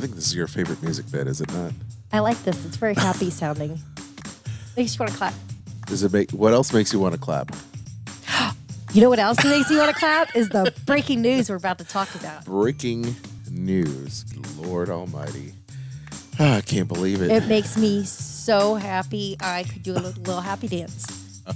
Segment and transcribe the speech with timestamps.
[0.00, 1.72] I think this is your favorite music bed, is it not?
[2.10, 2.64] I like this.
[2.64, 3.78] It's very happy sounding.
[4.78, 5.34] Makes you want to clap.
[5.84, 7.54] Does it make what else makes you want to clap?
[8.94, 10.34] You know what else makes you want to clap?
[10.34, 12.46] Is the breaking news we're about to talk about.
[12.46, 13.14] Breaking
[13.50, 14.24] news.
[14.56, 15.52] Lord Almighty.
[16.38, 17.30] Ah, I can't believe it.
[17.30, 19.36] It makes me so happy.
[19.38, 21.42] I could do a little, little happy dance.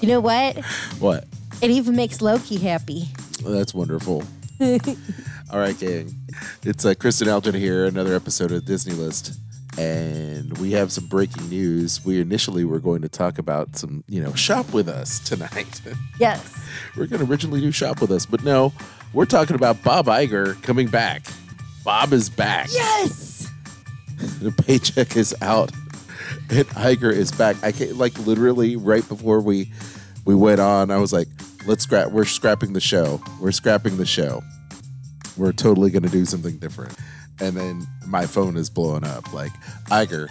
[0.00, 0.56] You know what?
[0.98, 1.24] what?
[1.62, 3.08] It even makes Loki happy.
[3.42, 4.24] That's wonderful.
[4.60, 6.14] All right, gang.
[6.62, 9.38] It's uh, Kristen Aljon here, another episode of Disney List.
[9.78, 12.02] And we have some breaking news.
[12.04, 15.80] We initially were going to talk about some, you know, shop with us tonight.
[16.18, 16.58] Yes.
[16.96, 18.72] we're going to originally do shop with us, but no,
[19.12, 21.26] we're talking about Bob Iger coming back.
[21.84, 22.68] Bob is back.
[22.72, 23.48] Yes.
[24.40, 25.72] The paycheck is out,
[26.48, 27.62] and Iger is back.
[27.62, 29.70] I can't, like literally right before we
[30.24, 31.28] we went on, I was like,
[31.66, 32.12] "Let's scrap.
[32.12, 33.20] We're scrapping the show.
[33.42, 34.42] We're scrapping the show.
[35.36, 36.94] We're totally going to do something different."
[37.40, 39.32] And then my phone is blowing up.
[39.32, 39.52] Like
[39.90, 40.28] Iger,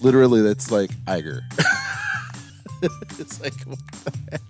[0.00, 1.40] literally, that's like Iger.
[3.18, 4.40] it's like what the heck.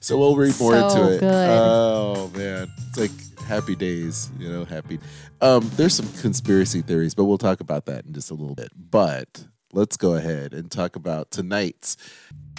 [0.00, 1.20] So we'll read more So into it.
[1.20, 1.48] good.
[1.50, 4.98] Oh man, it's like happy days, you know, happy.
[5.40, 8.70] Um, there's some conspiracy theories, but we'll talk about that in just a little bit.
[8.90, 9.44] But
[9.74, 11.96] let's go ahead and talk about tonight's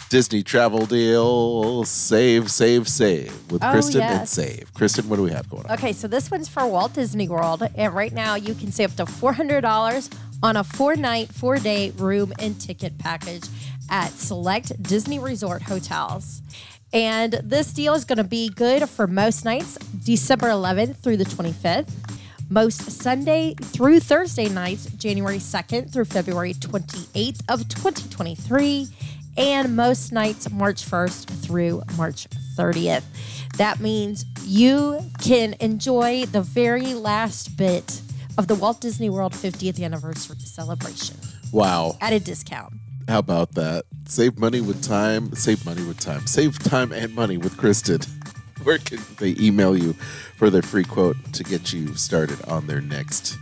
[0.09, 1.84] Disney travel deal.
[1.86, 4.28] Save, save, save with Oh, Kristen and.
[4.28, 4.74] Save.
[4.74, 5.72] Kristen, what do we have going on?
[5.72, 9.08] Okay, so this one's for Walt Disney World, and right now you can save up
[9.08, 10.09] to four hundred dollars
[10.44, 13.46] on a four-night, four-day room and ticket package
[13.90, 16.42] at select Disney Resort hotels.
[16.94, 21.24] And this deal is going to be good for most nights, December 11th through the
[21.26, 21.90] 25th,
[22.50, 28.88] most Sunday through Thursday nights, January 2nd through February 28th of 2023,
[29.38, 33.03] and most nights, March 1st through March 30th.
[33.57, 38.01] That means you can enjoy the very last bit
[38.38, 41.17] of the Walt Disney World 50th anniversary celebration
[41.51, 41.97] Wow.
[42.01, 42.73] at a discount.
[43.07, 43.85] How about that?
[44.07, 45.34] Save money with time.
[45.35, 46.25] Save money with time.
[46.28, 48.01] Save time and money with Kristen.
[48.66, 49.94] Where can they email you
[50.36, 53.38] for their free quote to get you started on their next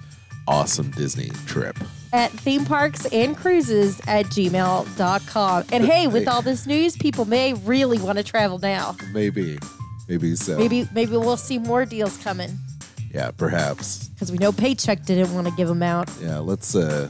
[0.48, 1.78] awesome Disney trip?
[2.14, 5.64] at theme parks and cruises at gmail.com.
[5.72, 8.96] And hey, with all this news, people may really want to travel now.
[9.12, 9.58] Maybe.
[10.08, 10.58] Maybe so.
[10.60, 12.52] Maybe maybe we'll see more deals coming
[13.12, 14.10] Yeah, perhaps.
[14.10, 16.08] because we know Paycheck didn't want to give them out.
[16.22, 17.08] Yeah, let's uh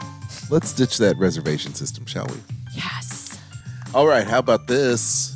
[0.49, 2.35] let's ditch that reservation system, shall we?
[2.73, 3.37] Yes.
[3.93, 5.32] All right, how about this?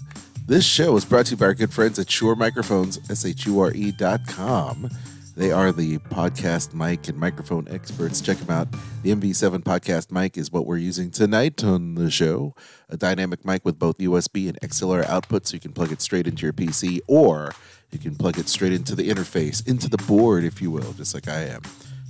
[0.48, 4.26] This show is brought to you by our good friends at Shure Microphones, S-H-U-R-E dot
[4.28, 4.90] com.
[5.36, 8.22] They are the podcast mic and microphone experts.
[8.22, 8.70] Check them out.
[9.04, 12.56] The MV7 podcast mic is what we're using tonight on the show.
[12.88, 16.28] A dynamic mic with both USB and XLR output, so you can plug it straight
[16.28, 17.52] into your PC, or
[17.92, 21.14] you can plug it straight into the interface, into the board, if you will, just
[21.14, 21.62] like I am.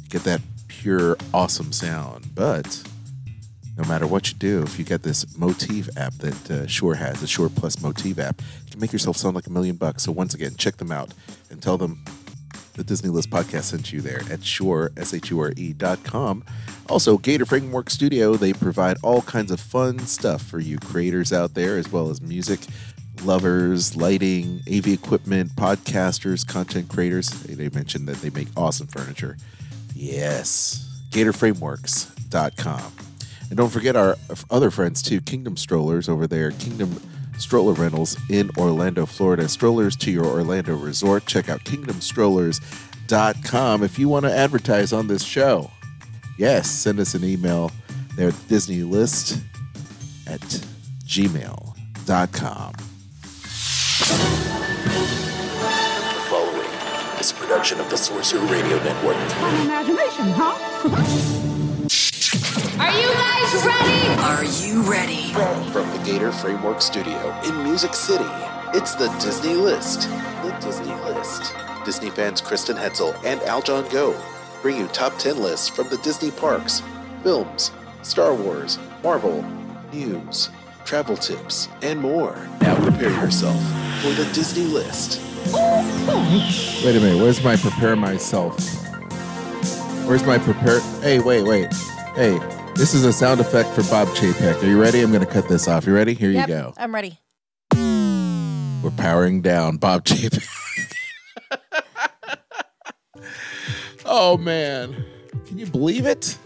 [0.10, 2.36] Get that pure, awesome sound.
[2.36, 2.84] But
[3.78, 7.22] no matter what you do, if you get this MOTIV app that uh, Shure has,
[7.22, 10.04] the Shure Plus MOTIV app, you can make yourself sound like a million bucks.
[10.04, 11.14] So once again, check them out
[11.52, 12.04] and tell them
[12.74, 16.44] the Disney List podcast sent you there at shure, S-H-U-R-E dot com.
[16.90, 21.54] Also, Gator Framework Studio, they provide all kinds of fun stuff for you creators out
[21.54, 22.60] there, as well as music
[23.24, 27.30] lovers, lighting, AV equipment, podcasters, content creators.
[27.30, 29.38] They mentioned that they make awesome furniture.
[29.94, 33.07] Yes, GatorFrameworks.com.
[33.50, 34.18] And don't forget our
[34.50, 37.00] other friends too, Kingdom Strollers over there, Kingdom
[37.38, 39.48] Stroller Rentals in Orlando, Florida.
[39.48, 41.26] Strollers to your Orlando resort.
[41.26, 45.72] Check out kingdomstrollers.com if you want to advertise on this show.
[46.38, 47.72] Yes, send us an email
[48.16, 49.40] there at DisneyList
[50.28, 50.42] at
[51.06, 52.74] gmail.com.
[56.08, 56.70] The following
[57.20, 59.16] is a production of the Sorcerer Radio Network.
[59.16, 61.44] Fun imagination, huh?
[62.88, 64.08] Are you guys ready?
[64.22, 65.34] Are you ready?
[65.74, 68.24] From the Gator Framework Studio in Music City,
[68.74, 70.04] it's the Disney List.
[70.42, 71.54] The Disney List.
[71.84, 74.18] Disney fans Kristen Hoetzel and Aljon Go
[74.62, 76.82] bring you top 10 lists from the Disney parks,
[77.24, 77.72] films,
[78.04, 79.44] Star Wars, Marvel,
[79.92, 80.50] news,
[80.86, 82.38] travel tips, and more.
[82.62, 83.62] Now prepare yourself
[84.02, 85.22] for the Disney List.
[86.86, 87.22] Wait a minute.
[87.22, 88.58] Where's my prepare myself?
[90.08, 90.80] Where's my prepare?
[91.02, 91.74] Hey, wait, wait.
[92.16, 92.40] Hey,
[92.78, 94.62] this is a sound effect for Bob Chapek.
[94.62, 95.02] Are you ready?
[95.02, 95.88] I'm going to cut this off.
[95.88, 96.14] You ready?
[96.14, 96.74] Here Yep, you go.
[96.78, 97.18] I'm ready.
[97.74, 100.46] We're powering down Bob Chapek.
[104.06, 105.06] oh, man.
[105.48, 106.38] Can you believe it?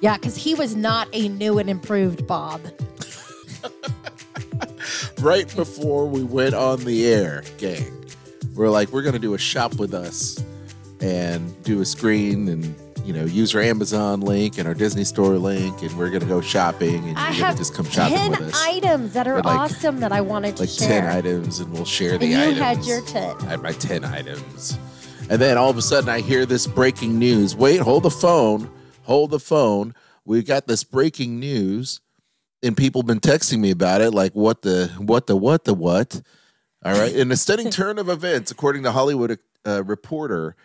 [0.00, 2.60] Yeah, because he was not a new and improved Bob.
[5.20, 7.92] right before we went on the air, gang.
[8.54, 10.42] We're like, we're gonna do a shop with us
[11.00, 12.74] and do a screen and
[13.04, 16.40] you know use our Amazon link and our Disney Store link, and we're gonna go
[16.40, 18.62] shopping and I you're gonna just come shopping 10 with us.
[18.66, 20.88] items that are like- awesome that I wanted to like share.
[21.02, 22.58] ten items, and we'll share the and you items.
[22.58, 23.36] had your 10.
[23.40, 24.78] I had my 10 items.
[25.28, 27.54] And then all of a sudden I hear this breaking news.
[27.54, 28.68] Wait, hold the phone.
[29.02, 29.94] Hold the phone.
[30.24, 32.00] We've got this breaking news
[32.62, 35.74] and people have been texting me about it like what the what the what the
[35.74, 36.20] what.
[36.84, 37.14] All right.
[37.14, 40.56] In a stunning turn of events, according to Hollywood uh, Reporter,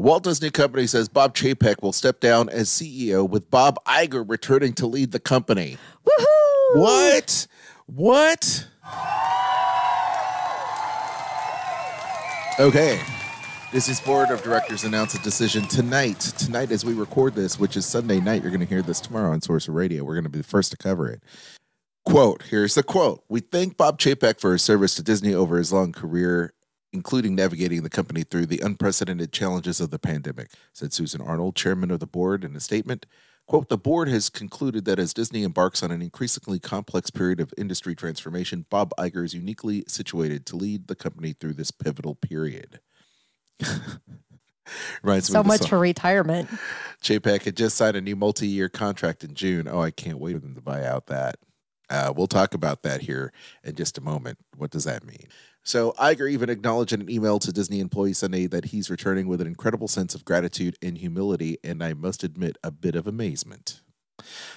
[0.00, 4.72] Walt Disney Company says Bob Chapek will step down as CEO with Bob Iger returning
[4.72, 5.76] to lead the company.
[6.06, 6.80] Woohoo!
[6.80, 7.46] What?
[7.84, 8.66] What?
[12.58, 12.98] Okay.
[13.72, 16.18] Disney's board of directors announced a decision tonight.
[16.38, 19.32] Tonight, as we record this, which is Sunday night, you're going to hear this tomorrow
[19.32, 20.02] on Sorcerer Radio.
[20.02, 21.22] We're going to be the first to cover it.
[22.06, 25.74] Quote Here's the quote We thank Bob Chapek for his service to Disney over his
[25.74, 26.54] long career,
[26.92, 31.90] including navigating the company through the unprecedented challenges of the pandemic, said Susan Arnold, chairman
[31.90, 33.06] of the board, in a statement.
[33.46, 37.52] Quote, the board has concluded that as Disney embarks on an increasingly complex period of
[37.58, 42.78] industry transformation, Bob Iger is uniquely situated to lead the company through this pivotal period.
[45.02, 46.48] Reminds So much for retirement.
[47.02, 49.66] Chapek had just signed a new multi-year contract in June.
[49.66, 51.36] Oh, I can't wait for them to buy out that.
[51.88, 53.32] Uh, we'll talk about that here
[53.64, 54.38] in just a moment.
[54.56, 55.26] What does that mean?
[55.62, 59.40] So Iger even acknowledged in an email to Disney employees Sunday that he's returning with
[59.40, 63.82] an incredible sense of gratitude and humility, and I must admit, a bit of amazement.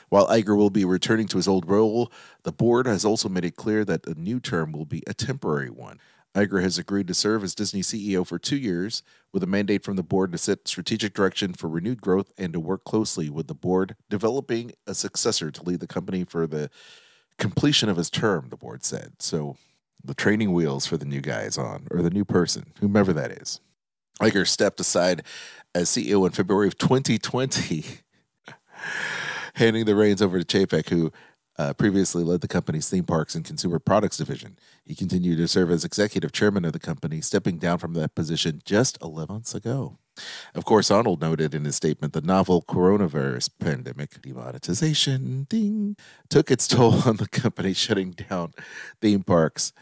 [0.09, 2.11] While Iger will be returning to his old role,
[2.43, 5.69] the board has also made it clear that the new term will be a temporary
[5.69, 5.99] one.
[6.35, 9.95] Iger has agreed to serve as Disney CEO for two years, with a mandate from
[9.95, 13.53] the board to set strategic direction for renewed growth and to work closely with the
[13.53, 16.69] board, developing a successor to lead the company for the
[17.37, 19.13] completion of his term, the board said.
[19.19, 19.57] So
[20.03, 23.31] the training wheels for the new guy is on, or the new person, whomever that
[23.31, 23.59] is.
[24.21, 25.23] Iger stepped aside
[25.73, 27.85] as CEO in February of 2020,
[29.55, 31.11] handing the reins over to Chapek, who
[31.57, 34.57] uh, previously led the company's theme parks and consumer products division.
[34.85, 38.61] He continued to serve as executive chairman of the company, stepping down from that position
[38.65, 39.97] just 11 months ago.
[40.53, 45.95] Of course, Arnold noted in his statement the novel coronavirus pandemic demonetization ding
[46.29, 48.53] took its toll on the company, shutting down
[49.01, 49.73] theme parks.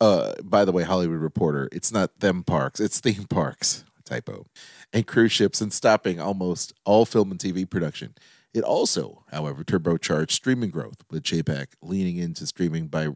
[0.00, 3.84] Uh, by the way, Hollywood Reporter, it's not them parks, it's theme parks.
[4.04, 4.46] Typo.
[4.90, 8.14] And cruise ships and stopping almost all film and TV production.
[8.54, 13.08] It also, however, turbocharged streaming growth, with Chapek leaning into streaming by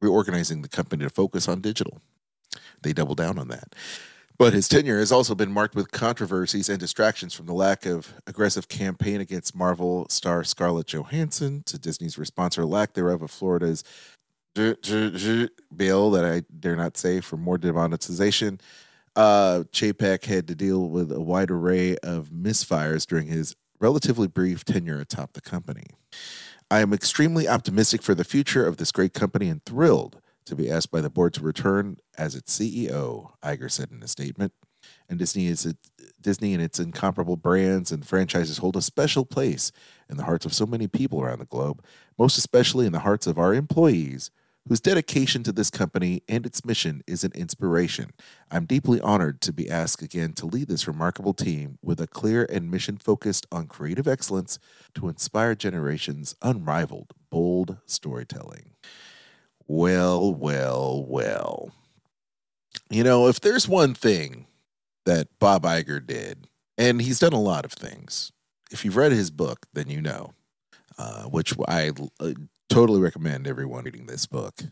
[0.00, 2.00] reorganizing the company to focus on digital.
[2.82, 3.74] They double down on that.
[4.38, 8.12] But his tenure has also been marked with controversies and distractions from the lack of
[8.26, 13.84] aggressive campaign against Marvel star Scarlett Johansson to Disney's response or lack thereof of Florida's
[14.54, 18.60] bill that I dare not say for more demonetization.
[19.14, 24.64] Uh, Chapek had to deal with a wide array of misfires during his relatively brief
[24.64, 25.86] tenure atop the company.
[26.70, 30.70] I am extremely optimistic for the future of this great company and thrilled to be
[30.70, 34.52] asked by the board to return as its CEO, Iger said in a statement.
[35.08, 35.72] and Disney is
[36.20, 39.70] Disney and its incomparable brands and franchises hold a special place
[40.08, 41.84] in the hearts of so many people around the globe,
[42.18, 44.30] most especially in the hearts of our employees
[44.68, 48.10] whose dedication to this company and its mission is an inspiration.
[48.50, 52.46] I'm deeply honored to be asked again to lead this remarkable team with a clear
[52.48, 54.58] and mission focused on creative excellence
[54.94, 58.70] to inspire generations unrivaled, bold storytelling.
[59.66, 61.70] Well, well, well.
[62.90, 64.46] You know, if there's one thing
[65.06, 66.46] that Bob Iger did,
[66.78, 68.32] and he's done a lot of things,
[68.70, 70.32] if you've read his book, then you know,
[70.98, 71.90] uh, which I
[72.20, 72.32] uh,
[72.72, 74.62] totally recommend everyone reading this book,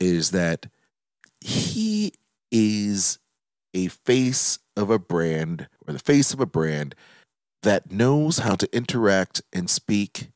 [0.00, 0.66] is that
[1.40, 2.12] he
[2.50, 3.18] is
[3.74, 6.94] a face of a brand or the face of a brand
[7.62, 10.30] that knows how to interact and speak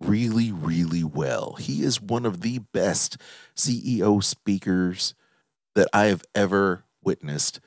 [0.00, 1.54] really, really well.
[1.58, 3.16] He is one of the best
[3.56, 5.14] CEO speakers
[5.74, 7.60] that I have ever witnessed.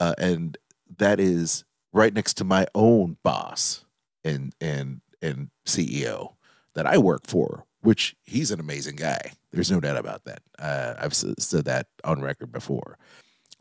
[0.00, 0.56] Uh, and
[0.96, 3.84] that is right next to my own boss
[4.24, 6.34] and and and CEO
[6.74, 9.32] that I work for, which he's an amazing guy.
[9.52, 10.42] There's no doubt about that.
[10.58, 12.98] Uh, I've said that on record before.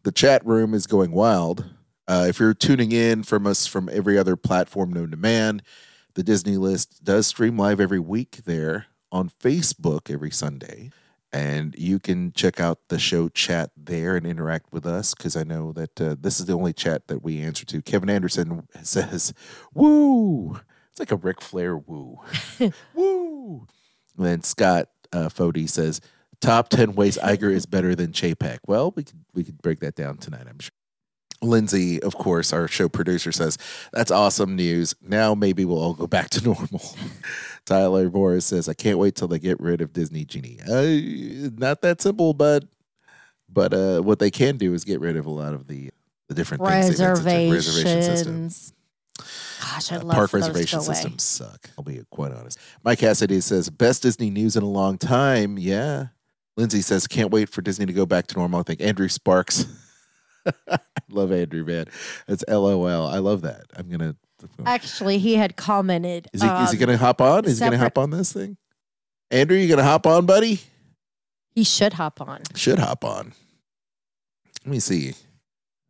[0.03, 1.65] The chat room is going wild.
[2.07, 5.61] Uh, if you're tuning in from us from every other platform known to man,
[6.15, 10.89] the Disney List does stream live every week there on Facebook every Sunday.
[11.33, 15.43] And you can check out the show chat there and interact with us because I
[15.43, 17.81] know that uh, this is the only chat that we answer to.
[17.81, 19.33] Kevin Anderson says,
[19.73, 20.59] Woo!
[20.89, 22.19] It's like a Ric Flair woo.
[22.95, 23.67] woo!
[24.17, 26.01] Then Scott uh, Fody says,
[26.39, 28.59] Top 10 ways Iger is better than Chapek.
[28.67, 30.71] Well, we could, we could break that down tonight, I'm sure.
[31.41, 33.57] Lindsay, of course, our show producer says,
[33.93, 34.95] That's awesome news.
[35.01, 36.81] Now maybe we'll all go back to normal.
[37.65, 40.59] Tyler Morris says, I can't wait till they get rid of Disney Genie.
[40.67, 42.65] Uh, not that simple, but
[43.49, 45.89] but uh, what they can do is get rid of a lot of the
[46.27, 46.99] the different things.
[47.23, 47.51] they've.
[47.51, 48.49] Reservation system.
[49.77, 50.95] Gosh, I'd Uh, love park reservation to go away.
[50.95, 51.69] systems suck.
[51.77, 52.57] I'll be quite honest.
[52.83, 55.59] Mike Cassidy says best Disney news in a long time.
[55.59, 56.07] Yeah.
[56.55, 58.59] Lindsay says can't wait for Disney to go back to normal.
[58.59, 59.65] I think Andrew Sparks.
[61.09, 61.85] Love Andrew, man.
[62.27, 63.05] It's LOL.
[63.07, 63.65] I love that.
[63.75, 64.15] I'm gonna.
[64.65, 66.27] Actually, he had commented.
[66.33, 67.45] Is he is he um, gonna hop on?
[67.45, 68.57] Is he gonna hop on this thing?
[69.29, 70.61] Andrew, you gonna hop on, buddy?
[71.53, 72.41] He should hop on.
[72.55, 73.33] Should hop on.
[74.65, 75.13] Let me see.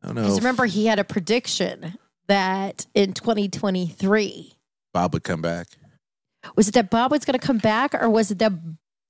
[0.04, 0.24] I don't know.
[0.24, 4.54] Because remember, he had a prediction that in 2023,
[4.94, 5.68] Bob would come back.
[6.56, 8.54] was it that Bob was going to come back or was it that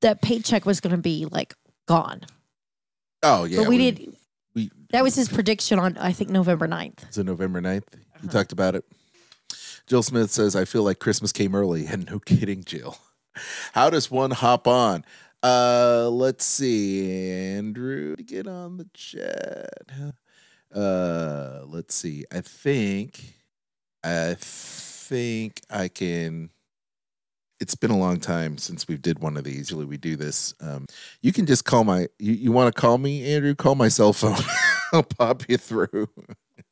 [0.01, 1.53] that paycheck was going to be like
[1.87, 2.21] gone?
[3.23, 3.59] Oh yeah.
[3.59, 4.15] but we, did.
[4.53, 7.09] We That was his prediction on, I think, November 9th.
[7.09, 7.77] Is it November 9th?
[7.77, 8.19] Uh-huh.
[8.23, 8.85] You talked about it.
[9.87, 11.87] Jill Smith says, I feel like Christmas came early.
[11.87, 12.97] And no kidding, Jill.
[13.73, 15.05] How does one hop on?
[15.43, 17.31] Uh let's see.
[17.31, 19.83] Andrew to get on the chat.
[20.77, 22.25] Uh let's see.
[22.31, 23.21] I think
[24.03, 26.51] I think I can
[27.59, 29.57] it's been a long time since we did one of these.
[29.57, 30.53] Usually we do this.
[30.61, 30.85] Um,
[31.23, 33.55] you can just call my you, you want to call me, Andrew?
[33.55, 34.37] Call my cell phone.
[34.93, 36.09] I'll pop you through.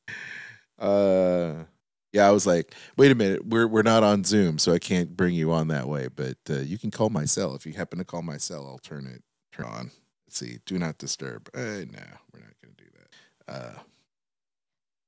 [0.79, 1.63] uh
[2.13, 5.17] yeah, I was like, wait a minute, we're we're not on Zoom, so I can't
[5.17, 6.07] bring you on that way.
[6.15, 7.55] But uh, you can call my cell.
[7.55, 9.91] If you happen to call my cell, I'll turn it turn on.
[10.27, 10.59] Let's see.
[10.65, 11.50] Do not disturb.
[11.55, 11.59] Uh,
[11.91, 13.53] no, we're not gonna do that.
[13.53, 13.79] Uh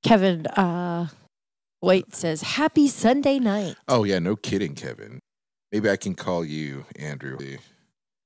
[0.08, 1.08] Kevin uh,
[1.82, 3.76] Wait says, Happy Sunday night.
[3.88, 5.20] oh yeah, no kidding, Kevin.
[5.72, 7.38] Maybe I can call you, Andrew.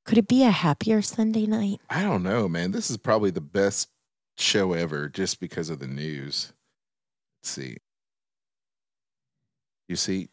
[0.05, 1.79] Could it be a happier Sunday night?
[1.89, 2.71] I don't know, man.
[2.71, 3.89] This is probably the best
[4.37, 6.53] show ever just because of the news.
[7.41, 7.77] Let's see.
[9.89, 10.29] You see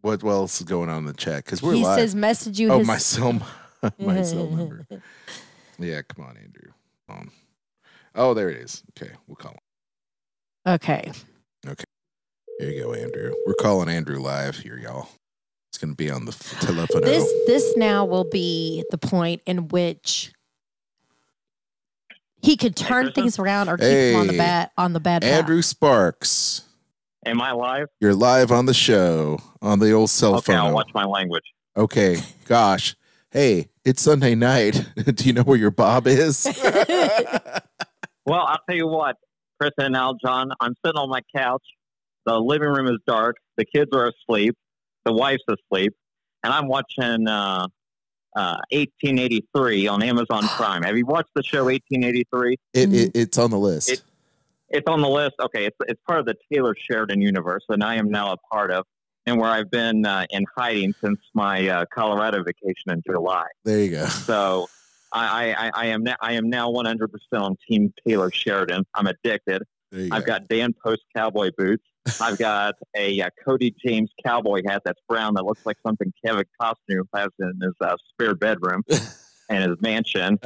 [0.00, 1.44] what else is going on in the chat?
[1.44, 1.98] Because we're he live.
[1.98, 2.86] says, message you oh, his.
[2.86, 3.40] my cell,
[3.98, 4.86] my cell number.
[5.78, 6.70] Yeah, come on, Andrew.
[7.08, 7.32] Um,
[8.14, 8.84] oh, there it is.
[8.90, 9.58] Okay, we'll call him.
[10.66, 11.10] Okay.
[11.66, 11.84] Okay.
[12.58, 13.34] Here you go, Andrew.
[13.46, 15.08] We're calling Andrew live here, y'all.
[15.70, 17.02] It's gonna be on the f- telephone.
[17.02, 20.32] This this now will be the point in which
[22.42, 23.22] he could turn Kristen?
[23.24, 25.30] things around or keep him on the Hey, bad on the bad path.
[25.30, 26.62] Andrew Sparks.
[27.24, 27.86] Am I live?
[28.00, 30.56] You're live on the show on the old cell Okay, phone.
[30.66, 31.44] I'll watch my language.
[31.76, 32.94] Okay, gosh.
[33.30, 34.84] Hey, it's Sunday night.
[35.14, 36.46] Do you know where your Bob is?
[38.24, 39.16] Well, I'll tell you what,
[39.62, 41.62] Kristen and Aljon, I'm sitting on my couch.
[42.26, 43.36] The living room is dark.
[43.56, 44.56] The kids are asleep.
[45.04, 45.92] The wife's asleep.
[46.42, 47.68] And I'm watching uh,
[48.34, 50.82] uh, 1883 on Amazon Prime.
[50.82, 52.56] Have you watched the show 1883?
[52.74, 53.88] it, it, it's on the list.
[53.90, 54.02] It-
[54.70, 55.34] It's on the list.
[55.40, 58.70] Okay, it's, it's part of the Taylor Sheridan universe, and I am now a part
[58.72, 58.86] of,
[59.26, 63.44] and where I've been uh, in hiding since my uh, Colorado vacation in July.
[63.64, 64.06] there you go.
[64.06, 64.70] So
[65.12, 68.84] I, I, I am now I am now 100% on Team Taylor Sheridan.
[68.94, 69.62] I'm addicted.
[69.94, 70.32] I've go.
[70.32, 71.84] got Dan Post cowboy boots.
[72.20, 76.44] I've got a uh, Cody James cowboy hat that's brown that looks like something Kevin
[76.60, 78.82] Costner has in his uh, spare bedroom
[79.48, 80.38] and his mansion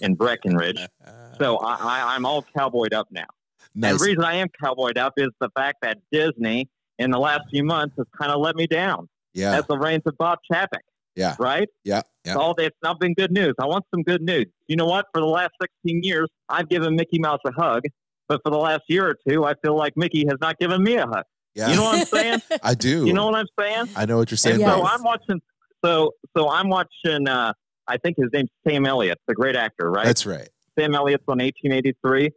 [0.00, 0.86] in Breckenridge.
[1.38, 3.26] So I, I, I'm all cowboyed up now.
[3.74, 7.42] And the reason I am cowboyed up is the fact that Disney in the last
[7.50, 9.06] few months has kind of let me down.
[9.34, 10.80] yeah, That's the reigns of Bob Chapek.
[11.16, 11.34] Yeah.
[11.38, 11.68] Right?
[11.84, 12.34] yeah, yeah.
[12.34, 13.54] all it's not been good news.
[13.60, 14.46] I want some good news.
[14.68, 15.06] You know what?
[15.14, 17.82] For the last 16 years, I've given Mickey Mouse a hug,
[18.28, 20.96] but for the last year or two, I feel like Mickey has not given me
[20.96, 21.24] a hug.
[21.54, 22.42] Yeah, You know what I'm saying?
[22.62, 23.06] I do.
[23.06, 23.88] you know what I'm saying?
[23.96, 24.56] I know what you're saying.
[24.56, 24.76] And Yes.
[24.76, 25.40] so I'm watching.
[25.84, 27.26] So so I'm watching.
[27.26, 27.52] Uh,
[27.88, 30.04] I think his name's Sam Elliott, the great actor, right?
[30.04, 30.48] That's right.
[30.78, 32.30] Sam Elliott's on 1883,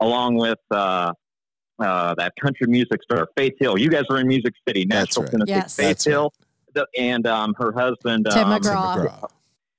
[0.00, 1.12] along with uh,
[1.78, 3.76] uh, that country music star Faith Hill.
[3.78, 5.32] You guys are in Music City, Nashville, right.
[5.32, 5.50] Tennessee.
[5.50, 5.76] Yes.
[5.76, 6.12] Faith That's right.
[6.12, 6.32] Hill,
[6.74, 8.26] the, and um, her husband.
[8.30, 8.96] Tim um, Tim McGraw.
[8.96, 9.30] McGraw.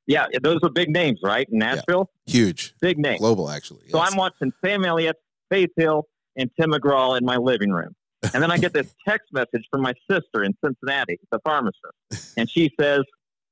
[0.06, 1.48] Yeah, those are big names, right?
[1.50, 3.88] In Nashville, Huge, big name, global, actually.
[3.90, 4.00] So.
[4.00, 5.16] I'm watching Sam Elliott,
[5.50, 7.96] Faith Hill, and Tim McGraw in my living room.
[8.34, 12.38] And then I get this text message from my sister in Cincinnati, the pharmacist.
[12.38, 13.02] And she says,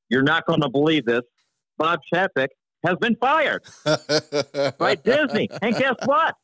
[0.09, 1.21] You're not going to believe this.
[1.77, 2.49] Bob Chapek
[2.83, 3.63] has been fired
[4.77, 5.49] by Disney.
[5.61, 6.35] And guess what?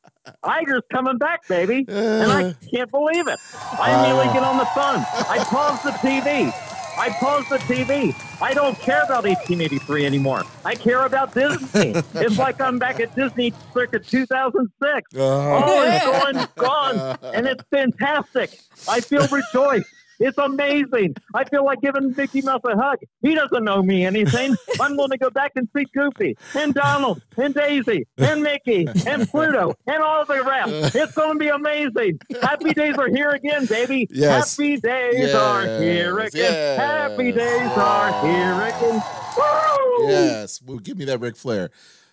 [0.43, 1.85] Iger's coming back, baby.
[1.87, 3.39] And I can't believe it.
[3.53, 5.03] I immediately get on the phone.
[5.29, 6.53] I pause the TV.
[6.97, 8.15] I pause the TV.
[8.41, 10.43] I don't care about 1883 anymore.
[10.65, 11.91] I care about Disney.
[12.15, 15.11] it's like I'm back at Disney circa 2006.
[15.15, 15.83] Oh, uh-huh.
[15.85, 18.59] it's going gone, and it's fantastic.
[18.89, 19.87] I feel rejoiced.
[20.19, 21.15] It's amazing.
[21.33, 22.97] I feel like giving Mickey Mouse a hug.
[23.21, 24.55] He doesn't know me anything.
[24.81, 29.27] I'm going to go back and see Goofy and Donald and Daisy and Mickey and
[29.29, 30.95] Pluto and all the rest.
[30.95, 32.19] It's going to be amazing.
[32.41, 34.07] Happy days are here again, baby.
[34.11, 34.57] Yes.
[34.57, 36.79] Happy days are here Yes, again.
[36.79, 37.35] Happy yes.
[37.35, 39.03] days are here again.
[39.37, 40.07] Woo!
[40.09, 40.61] yes.
[40.65, 41.69] Well, give me that Ric Flair.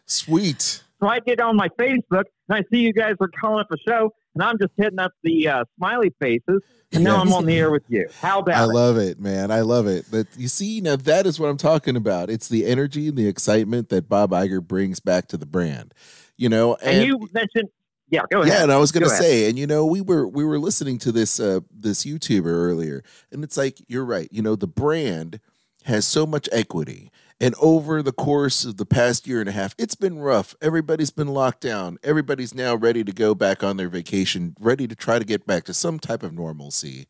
[0.06, 0.82] Sweet.
[1.00, 3.76] So I get on my Facebook and I see you guys are calling up a
[3.78, 6.60] show, and I'm just hitting up the uh, smiley faces,
[6.92, 8.08] and now I'm on the air with you.
[8.20, 9.50] How about I love it, man.
[9.50, 10.06] I love it.
[10.10, 12.30] But you see, now that is what I'm talking about.
[12.30, 15.94] It's the energy and the excitement that Bob Iger brings back to the brand.
[16.36, 17.68] You know, and, you mentioned,
[18.08, 18.52] yeah, go ahead.
[18.52, 21.12] Yeah, and I was gonna say, and you know, we were we were listening to
[21.12, 24.28] this uh this YouTuber earlier, and it's like you're right.
[24.30, 25.40] You know, the brand
[25.84, 27.10] has so much equity.
[27.40, 30.54] And over the course of the past year and a half, it's been rough.
[30.62, 31.98] Everybody's been locked down.
[32.02, 35.64] Everybody's now ready to go back on their vacation, ready to try to get back
[35.64, 37.06] to some type of normalcy.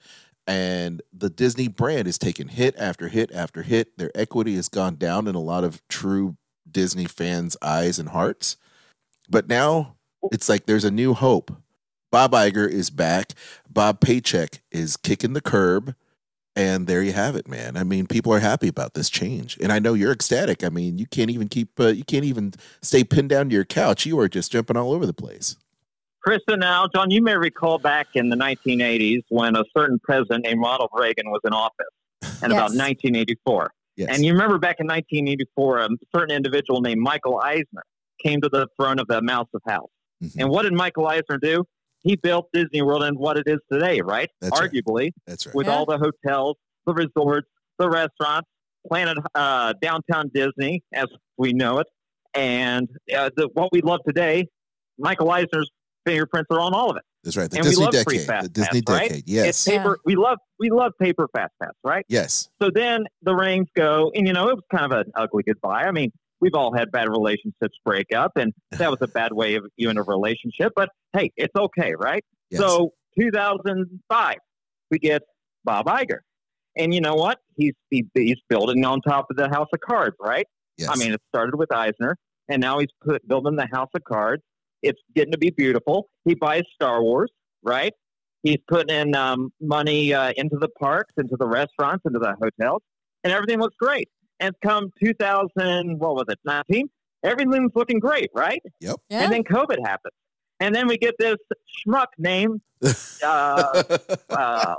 [0.46, 3.96] And the Disney brand is taking hit after hit after hit.
[3.98, 6.37] Their equity has gone down in a lot of true
[6.70, 8.56] Disney fans' eyes and hearts.
[9.28, 9.96] But now
[10.32, 11.54] it's like there's a new hope.
[12.10, 13.32] Bob Iger is back.
[13.68, 15.94] Bob Paycheck is kicking the curb.
[16.56, 17.76] And there you have it, man.
[17.76, 20.62] I mean, people are happy about this change, and I know you're ecstatic.
[20.62, 23.64] I mean, you can't even keep, uh, you can't even stay pinned down to your
[23.64, 24.06] couch.
[24.06, 25.56] You are just jumping all over the place.
[26.22, 30.44] Chris and now, John, you may recall back in the 1980s when a certain president
[30.44, 31.86] named Ronald Reagan was in office,
[32.42, 33.72] and about 1984.
[33.96, 34.10] Yes.
[34.12, 37.84] And you remember back in 1984, a certain individual named Michael Eisner
[38.22, 39.90] came to the throne of the Mouse of House.
[40.22, 40.36] Mhm.
[40.38, 41.64] And what did Michael Eisner do?
[42.04, 44.30] He built Disney World and what it is today, right?
[44.40, 44.70] That's right.
[44.70, 45.54] Arguably, That's right.
[45.54, 45.74] with Yeah.
[45.76, 48.48] all the hotels, the resorts, the restaurants,
[48.86, 51.06] Planet uh, Downtown Disney, as
[51.38, 51.86] we know it,
[52.34, 54.46] and uh, the, what we love today.
[54.98, 55.70] Michael Eisner's
[56.06, 57.02] fingerprints are on all of it.
[57.24, 57.50] That's right.
[57.50, 58.04] The And we Disney love decade.
[58.06, 59.08] Free Fast The Disney Pass, right?
[59.08, 59.24] decade.
[59.28, 59.46] Yes.
[59.48, 59.98] It's paper.
[60.04, 62.04] We love we love paper fast pass, right?
[62.08, 62.48] yes.
[62.60, 65.84] So then the rings go, and you know it was kind of an ugly goodbye.
[65.84, 66.12] I mean,
[66.44, 69.88] we've all had bad relationships break up, and that was a bad way of you
[69.88, 70.72] in a relationship.
[70.76, 72.22] But hey, it's okay, right?
[72.50, 72.61] Yes.
[72.61, 74.37] So 2005,
[74.90, 75.22] we get
[75.64, 76.18] Bob Iger,
[76.76, 77.38] and you know what?
[77.57, 80.46] He's he, he's building on top of the House of Cards, right?
[80.76, 80.90] yes.
[80.90, 82.16] I mean, it started with Eisner,
[82.48, 84.42] and now he's put building the House of Cards.
[84.83, 86.09] It's getting to be beautiful.
[86.24, 87.30] He buys Star Wars,
[87.62, 87.92] right?
[88.42, 92.83] He's putting in um, money uh, into the parks, into the restaurants, into the hotels,
[93.22, 94.09] and everything looks great.
[94.40, 96.88] And come 2000, what was it, 19?
[97.23, 98.61] Everything's looking great, right?
[98.81, 98.94] Yeah.
[99.11, 100.12] And then COVID happens.
[100.61, 101.37] And then we get this
[101.87, 102.61] schmuck named,
[103.25, 103.83] uh,
[104.31, 104.75] uh,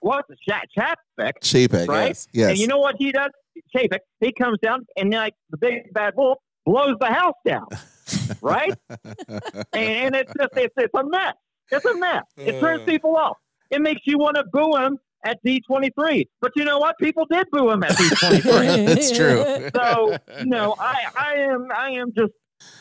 [0.00, 1.88] what's it, Ch- Chapek, Chapek.
[1.88, 2.08] right?
[2.08, 2.28] Yes.
[2.32, 2.50] Yes.
[2.50, 3.30] and you know what he does?
[3.74, 7.66] Chapek, he comes down and like the big bad wolf blows the house down,
[8.42, 8.72] right?
[8.88, 11.34] and, and it's just it's, it's a mess.
[11.70, 12.22] It's a mess.
[12.36, 12.86] It turns Uh.
[12.86, 13.36] people off.
[13.70, 16.26] It makes you want to boo him at D23.
[16.40, 16.96] But you know what?
[17.00, 18.86] People did boo him at D23.
[18.86, 19.70] That's true.
[19.74, 22.32] so you know, I I am I am just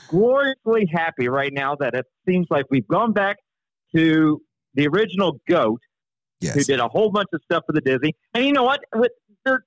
[0.10, 3.38] gloriously happy right now that it seems like we've gone back
[3.96, 4.42] to
[4.74, 5.80] the original goat
[6.42, 8.14] who did a whole bunch of stuff for the Disney.
[8.34, 8.82] And you know what?
[8.94, 9.12] With,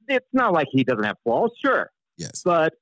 [0.08, 2.42] it's not like he doesn't have flaws, sure, Yes.
[2.44, 2.74] but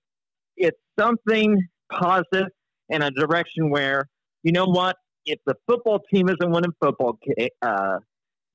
[0.57, 2.49] it's something positive
[2.89, 4.09] in a direction where
[4.43, 4.97] you know what?
[5.29, 7.19] if the football team isn't winning football
[7.61, 7.97] uh,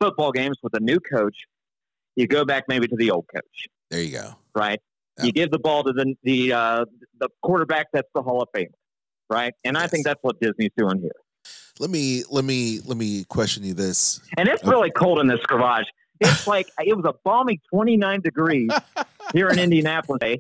[0.01, 1.35] football games with a new coach,
[2.15, 4.35] you go back maybe to the old coach, There you go.
[4.55, 4.79] right?
[5.23, 6.85] You give the ball to the the uh,
[7.19, 8.69] the quarterback that's the Hall of Famer,
[9.29, 9.53] right?
[9.63, 11.11] And I think that's what Disney's doing here.
[11.79, 14.19] Let me let me let me question you this.
[14.37, 14.71] And it's Okay.
[14.71, 15.85] really cold in this garage.
[16.19, 18.71] It's like it was a balmy 29 degrees
[19.33, 20.39] here in Indianapolis today.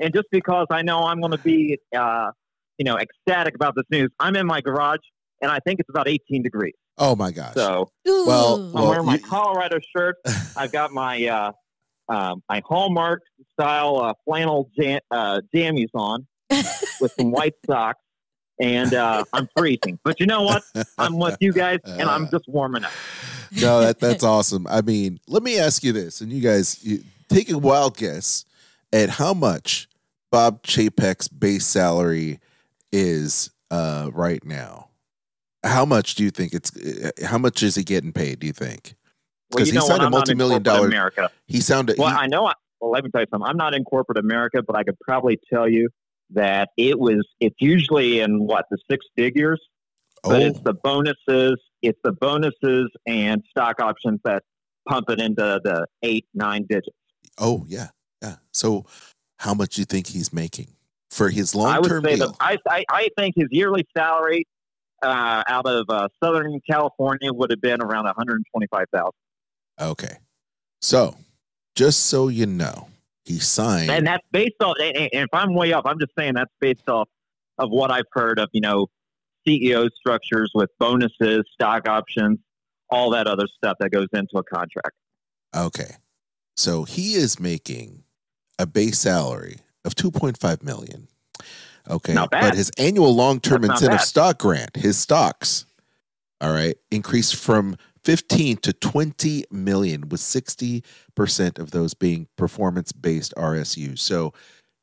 [0.00, 2.30] And just because I know I'm going to be, uh,
[2.76, 5.00] you know, ecstatic about this news, I'm in my garage
[5.40, 6.74] and I think it's about 18 degrees.
[7.02, 7.54] Oh my gosh.
[7.54, 10.16] So Well, I'm well, wearing my you- Colorado shirt.
[10.56, 11.52] I've got my uh,
[12.08, 16.26] um, my Hallmark style uh, flannel jam- uh, jammies on
[17.00, 18.00] with some white socks,
[18.60, 19.98] and uh, I'm freezing.
[20.04, 20.62] But you know what?
[20.98, 22.92] I'm with you guys, and I'm just warming up.
[23.60, 24.66] no, that that's awesome.
[24.68, 28.44] I mean, let me ask you this, and you guys you, take a wild guess
[28.92, 29.88] at how much
[30.30, 32.40] Bob Chapek's base salary
[32.92, 34.89] is uh, right now.
[35.64, 36.74] How much do you think it's?
[36.76, 38.38] uh, How much is he getting paid?
[38.40, 38.94] Do you think?
[39.50, 40.86] Well, 'Cause you he know signed a I'm not in multi-million dollar.
[40.86, 41.30] America.
[41.46, 41.98] He sounded.
[41.98, 42.46] Well, he- I know.
[42.46, 43.48] I, well, let me tell you something.
[43.48, 45.88] I'm not in corporate America, but I could probably tell you
[46.30, 47.26] that it was.
[47.40, 49.60] It's usually in what the six figures,
[50.22, 51.56] but oh, it's the bonuses.
[51.82, 54.42] It's the bonuses and stock options that
[54.88, 56.96] pump it into the eight, nine digits.
[57.38, 57.88] oh, yeah,
[58.22, 58.36] yeah.
[58.52, 58.86] So,
[59.38, 60.68] how much do you think he's making
[61.10, 62.28] for his I long would term say deal?
[62.30, 64.46] that I, I, I think his yearly salary
[65.02, 69.10] uh, out of uh, Southern California would have been around 125,000,
[69.80, 70.16] Okay,
[70.80, 71.16] so
[71.74, 72.88] just so you know,
[73.24, 73.90] he signed.
[73.90, 74.76] and that's based off.
[74.80, 77.08] And, and if I'm way off, I'm just saying that's based off
[77.58, 78.48] of what I've heard of.
[78.52, 78.88] You know,
[79.46, 82.38] CEO structures with bonuses, stock options,
[82.90, 84.96] all that other stuff that goes into a contract.
[85.56, 85.96] Okay.
[86.56, 88.02] So he is making
[88.58, 91.08] a base salary of 2.5 million.
[91.90, 92.14] Okay.
[92.14, 92.42] Not bad.
[92.42, 94.04] But his annual long-term incentive bad.
[94.04, 95.66] stock grant, his stocks,
[96.40, 103.98] all right, increased from 15 to 20 million with 60% of those being performance-based RSU.
[103.98, 104.32] So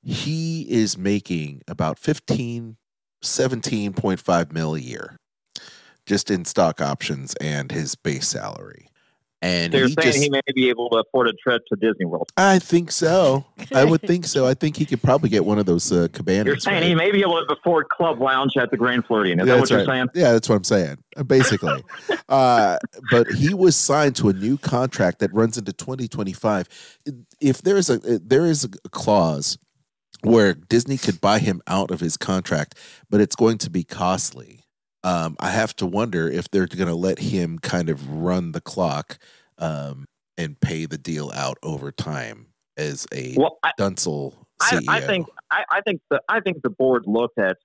[0.03, 2.77] he is making about 15
[3.23, 5.17] 17.5 mil a year
[6.05, 8.87] just in stock options and his base salary.
[9.41, 11.76] And So you're he saying just he may be able to afford a trip to
[11.76, 12.30] Disney World.
[12.38, 13.45] I think so.
[13.73, 14.47] I would think so.
[14.47, 16.47] I think he could probably get one of those uh, cabanas.
[16.47, 16.88] You're saying right?
[16.88, 19.39] he may be able to afford Club Lounge at the Grand Floridian.
[19.39, 19.88] Is that what you're right.
[19.88, 20.08] saying?
[20.15, 20.97] Yeah, that's what I'm saying.
[21.15, 21.84] uh, Basically,
[22.30, 22.78] uh,
[23.12, 26.97] but he was signed to a new contract that runs into 2025.
[27.39, 29.58] If there is a there is a clause
[30.23, 32.76] where Disney could buy him out of his contract,
[33.10, 34.63] but it's going to be costly.
[35.07, 38.59] Um, I have to wonder if they're going to let him kind of run the
[38.59, 39.17] clock
[39.57, 40.05] um,
[40.37, 44.89] and pay the deal out over time as a Well, I, Dunzel I, CEO.
[44.89, 47.55] I think I, I think the I think the board looked at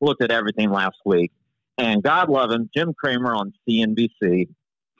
[0.00, 1.30] looked at everything last week,
[1.76, 4.48] and God love him, Jim Cramer on CNBC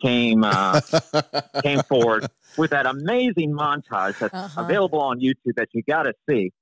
[0.02, 0.80] came uh,
[1.62, 4.62] came forward with that amazing montage that's Uh-huh.
[4.62, 6.52] available on YouTube that you got to see,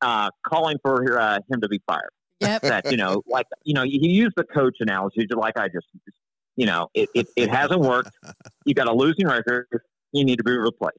[0.00, 2.10] uh, calling for uh, him to be fired.
[2.40, 2.62] Yep.
[2.62, 5.86] That you know, like you know, he used the coach analogy, like I just,
[6.56, 8.10] you know, it, it, it hasn't worked.
[8.64, 9.66] You got a losing record.
[10.12, 10.98] You need to be replaced,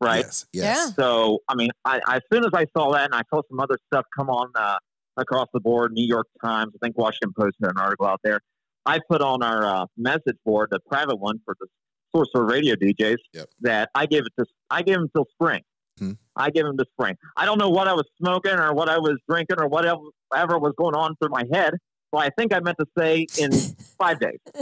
[0.00, 0.24] right?
[0.24, 0.46] Yes.
[0.52, 0.94] Yes.
[0.96, 3.60] So, I mean, I, I, as soon as I saw that, and I saw some
[3.60, 4.76] other stuff come on uh,
[5.16, 8.40] across the board, New York Times, I think Washington Post had an article out there.
[8.86, 11.66] I put on our uh, message board, the private one for the
[12.14, 13.48] Sorcerer Radio DJs, Yep.
[13.60, 15.62] that I gave it to I gave them till spring.
[15.98, 16.12] Hmm.
[16.34, 17.16] I gave him to spring.
[17.36, 20.00] I don't know what I was smoking or what I was drinking or whatever,
[20.30, 21.74] whatever was going on through my head.
[22.12, 23.52] Well, I think I meant to say in
[23.98, 24.38] five days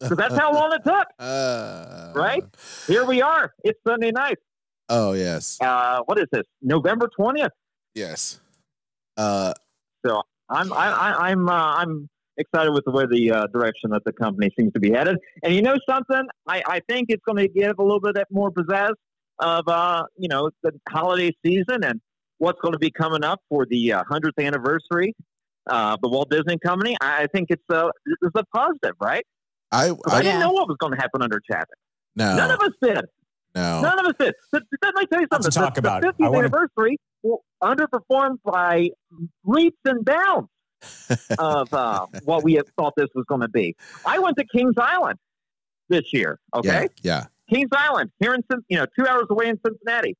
[0.00, 1.06] because that's how long it took.
[1.18, 2.42] Uh, Right?
[2.86, 3.52] Here we are.
[3.62, 4.38] It's Sunday night.
[4.88, 5.58] Oh yes.
[5.60, 6.42] Uh, what is this?
[6.62, 7.52] November twentieth.
[7.94, 8.40] Yes.
[9.16, 9.52] Uh,
[10.04, 12.08] So I'm I, I, I'm uh, I'm
[12.38, 15.16] excited with the way the uh, direction that the company seems to be headed.
[15.42, 16.22] And you know something?
[16.46, 18.92] I, I think it's going to give a little bit more pizzazz
[19.38, 22.00] of uh, you know the holiday season and
[22.38, 25.14] what's going to be coming up for the uh, hundredth anniversary.
[25.68, 26.96] Uh, the Walt Disney Company.
[27.00, 27.90] I I think it's a
[28.22, 29.26] it's a positive, right?
[29.72, 31.64] I, 'Cause I I didn't know what was going to happen under Chapek.
[32.14, 33.04] no, None of us did.
[33.56, 33.80] no.
[33.82, 34.34] None of us did.
[34.52, 35.50] But, but let me tell you Lots something.
[35.50, 36.02] to talk the, about.
[36.02, 38.90] The 50th wanna- anniversary will underperformed by
[39.44, 40.48] leaps and bounds
[41.40, 43.74] of uh, what we had thought this was going to be.
[44.04, 45.18] I went to Kings Island
[45.88, 46.38] this year.
[46.54, 47.24] Okay, Yeah.
[47.52, 50.16] Kings Island here in you know two hours away in Cincinnati.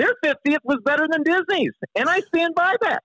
[0.00, 3.02] Their 50th was better than Disney's, and I stand by that.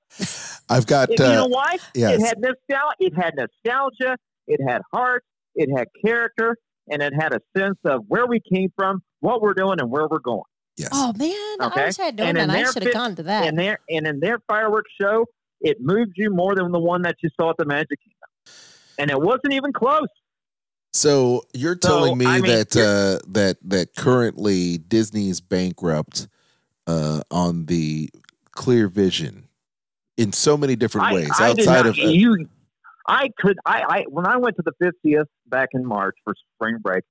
[0.70, 1.10] I've got.
[1.10, 1.78] It- you know Uh, why?
[1.94, 2.22] yes.
[2.22, 2.96] It had nostalgia.
[3.00, 4.18] It had nostalgia.
[4.48, 5.24] It had heart.
[5.56, 6.56] It had character,
[6.90, 10.08] and it had a sense of where we came from, what we're doing, and where
[10.08, 10.44] we're going.
[10.78, 10.90] yes.
[10.94, 11.32] Oh man,
[11.70, 11.82] Okay.
[11.82, 12.50] I wish I had known And that.
[12.52, 13.46] I should have fif- gone to that.
[13.48, 15.26] And their and in their fireworks show,
[15.62, 18.56] it moved you more than the one that you saw at the Magic Kingdom.
[19.00, 20.08] and it wasn't even close.
[20.94, 26.28] So you're telling So, me I mean, that uh, that that currently Disney's bankrupt
[26.88, 28.10] uh, on the
[28.52, 29.48] clear vision
[30.18, 32.48] in so many different ways I did outside of uh, you.
[33.08, 33.58] I could.
[33.66, 37.04] I, I when I went to the 50th back in March for spring break,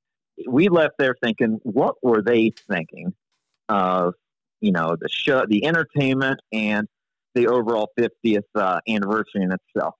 [0.48, 3.14] we left there thinking, what were they thinking
[3.68, 4.14] of
[4.60, 6.88] you know the show, the entertainment, and
[7.34, 9.94] the overall 50th uh, anniversary in itself.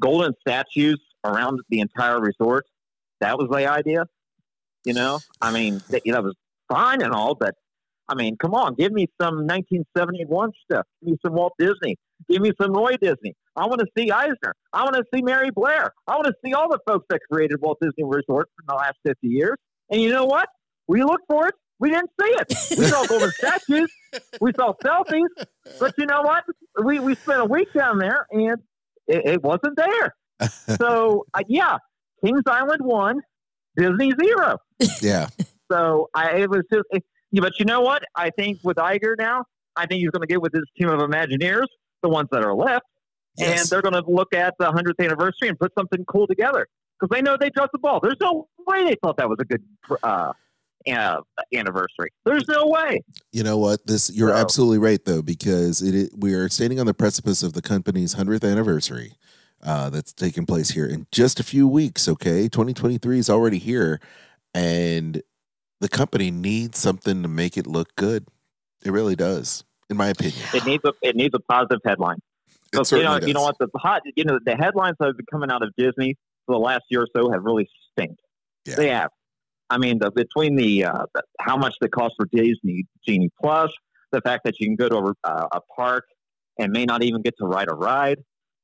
[0.00, 2.66] Golden statues around the entire resort.
[3.20, 4.06] That was the idea.
[4.84, 6.34] You know, I mean, that, that was
[6.70, 7.54] fine and all, but
[8.10, 10.84] I mean, come on, give me some 1971 stuff.
[11.00, 11.96] Give me some Walt Disney.
[12.28, 13.34] Give me some Roy Disney.
[13.54, 14.52] I want to see Eisner.
[14.72, 15.92] I want to see Mary Blair.
[16.08, 18.96] I want to see all the folks that created Walt Disney Resort in the last
[19.06, 19.56] 50 years.
[19.90, 20.48] And you know what?
[20.88, 21.54] We looked for it.
[21.78, 22.78] We didn't see it.
[22.78, 23.90] We saw golden statues.
[24.40, 25.28] We saw selfies.
[25.78, 26.42] But you know what?
[26.84, 28.58] We, we spent a week down there and
[29.06, 30.48] it, it wasn't there.
[30.76, 31.78] So, uh, yeah,
[32.24, 33.20] Kings Island won,
[33.76, 34.58] Disney zero.
[35.00, 35.28] yeah.
[35.70, 38.02] So I, it was just, it, but you know what?
[38.16, 39.44] I think with Iger now,
[39.76, 41.66] I think he's going to get with his team of Imagineers,
[42.02, 42.84] the ones that are left,
[43.38, 46.66] and they're going to look at the 100th anniversary and put something cool together
[46.98, 48.00] because they know they dropped the ball.
[48.00, 49.62] There's no way they thought that was a good
[50.02, 50.32] uh,
[50.90, 51.20] uh,
[51.54, 52.10] anniversary.
[52.24, 53.02] There's no way.
[53.32, 53.86] You know what?
[53.86, 57.42] This you're So- absolutely right though because it, i- we are standing on the precipice
[57.42, 59.12] of the company's 100th anniversary
[59.62, 62.48] uh, that's taking place here in just a few weeks, okay?
[62.48, 64.00] 2023 is already here
[64.54, 65.22] and
[65.80, 68.26] the company needs something to make it look good.
[68.84, 70.40] It really does, in my opinion.
[70.54, 72.18] It needs a it needs a positive headline.
[72.70, 75.16] Because you know, certainly you know what the hot, you know, the headlines that have
[75.16, 76.16] been coming out of Disney
[76.46, 78.20] for the last year or so have really stinked.
[78.64, 78.76] Yeah.
[78.76, 79.10] They have.
[79.68, 83.70] I mean, the, between the, uh, the how much the cost for Disney Genie Plus,
[84.12, 86.04] the fact that you can go to a, uh, a park
[86.58, 88.18] and may not even get to ride a ride,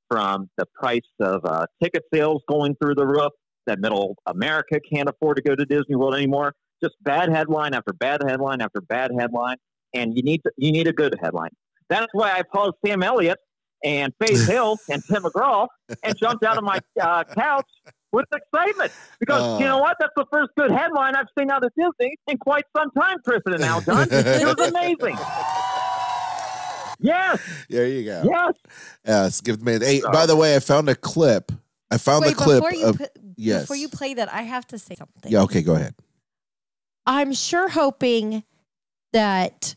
[0.08, 3.32] from the price of uh, ticket sales going through the roof,
[3.66, 6.52] that middle America can't afford to go to Disney World anymore.
[6.82, 9.56] Just bad headline after bad headline after bad headline,
[9.94, 11.50] and you need to, you need a good headline.
[11.88, 13.38] That's why I paused Sam Elliott
[13.84, 15.68] and Faith Hill and Tim McGraw
[16.02, 17.68] and jumped out of my uh, couch
[18.12, 19.58] with excitement because Oh.
[19.58, 19.96] you know what?
[20.00, 23.54] That's the first good headline I've seen out of Disney in quite some time, Kristen
[23.54, 24.08] and Aljon.
[24.10, 25.18] it was amazing.
[26.98, 28.22] Yes, There you go.
[28.24, 28.52] yes.
[29.06, 29.82] Yes, give the man.
[29.82, 31.52] Hey, by the way, I found a clip.
[31.90, 33.62] I found Wait, the clip before you of put, yes.
[33.64, 35.30] before you play that, I have to say something.
[35.30, 35.94] Yeah, okay, go ahead.
[37.06, 38.42] I'm sure hoping
[39.12, 39.76] that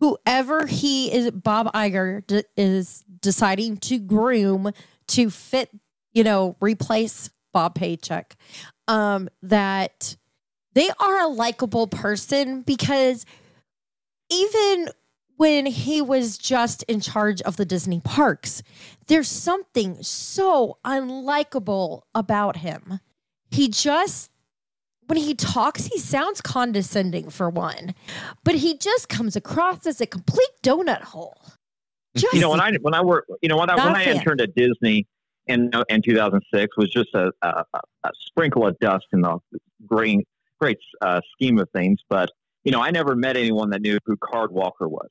[0.00, 4.70] whoever he is, Bob Iger d- is deciding to groom
[5.08, 5.70] to fit,
[6.12, 8.36] you know, replace Bob Paycheck,
[8.88, 10.16] um, that
[10.74, 13.24] they are a likable person because
[14.30, 14.88] even
[15.36, 18.62] when he was just in charge of the Disney parks,
[19.06, 23.00] there's something so unlikable about him.
[23.50, 24.30] He just
[25.06, 27.94] when he talks, he sounds condescending for one,
[28.44, 31.40] but he just comes across as a complete donut hole.
[32.16, 34.04] Just, you know when I when I work you know when I when a I
[34.04, 34.16] fan.
[34.16, 35.06] interned at Disney
[35.46, 39.38] in in 2006 was just a, a, a a sprinkle of dust in the
[39.86, 40.26] great
[40.58, 42.00] great uh, scheme of things.
[42.08, 42.30] But
[42.64, 45.08] you know I never met anyone that knew who Card Walker was,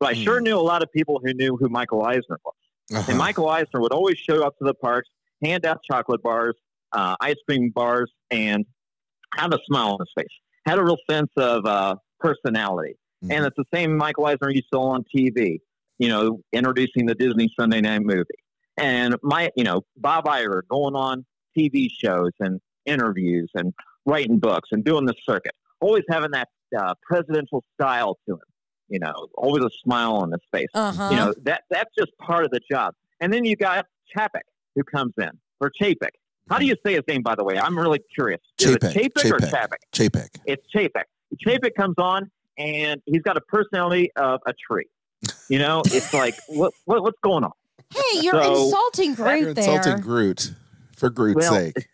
[0.00, 2.54] but I sure knew a lot of people who knew who Michael Eisner was.
[2.92, 3.04] Uh-huh.
[3.08, 5.08] And Michael Eisner would always show up to the parks,
[5.42, 6.54] hand out chocolate bars,
[6.92, 8.64] uh, ice cream bars, and
[9.36, 10.34] have a smile on his face.
[10.66, 12.96] Had a real sense of uh, personality.
[13.24, 13.32] Mhm.
[13.32, 15.60] And it's the same Mike Eisner you saw on TV,
[15.98, 18.24] you know, introducing the Disney Sunday night movie.
[18.76, 21.24] And my, you know, Bob Iger going on
[21.56, 23.72] TV shows and interviews and
[24.04, 28.40] writing books and doing the circuit, always having that uh, presidential style to him,
[28.88, 30.68] you know, always a smile on his face.
[30.74, 31.08] uh-huh.
[31.10, 32.94] You know, that that's just part of the job.
[33.20, 34.42] And then you got Chapek
[34.74, 36.10] who comes in, or Chapek.
[36.48, 37.58] How do you say his name, by the way?
[37.58, 38.40] I'm really curious.
[38.60, 39.70] Is it Chapek, Chapek or Chapek.
[39.92, 40.10] Chapek?
[40.10, 40.28] Chapek.
[40.46, 41.04] It's Chapek.
[41.44, 44.86] Chapek comes on, and he's got a personality of a tree.
[45.48, 47.52] You know, it's like, what, what what's going on?
[47.94, 49.64] hey, you're So- insulting You're Groot there.
[49.76, 50.52] insulting Groot
[50.96, 51.88] for Groot's Well, sake.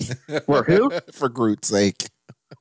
[0.46, 0.90] For who?
[1.12, 2.08] for Groot's sake.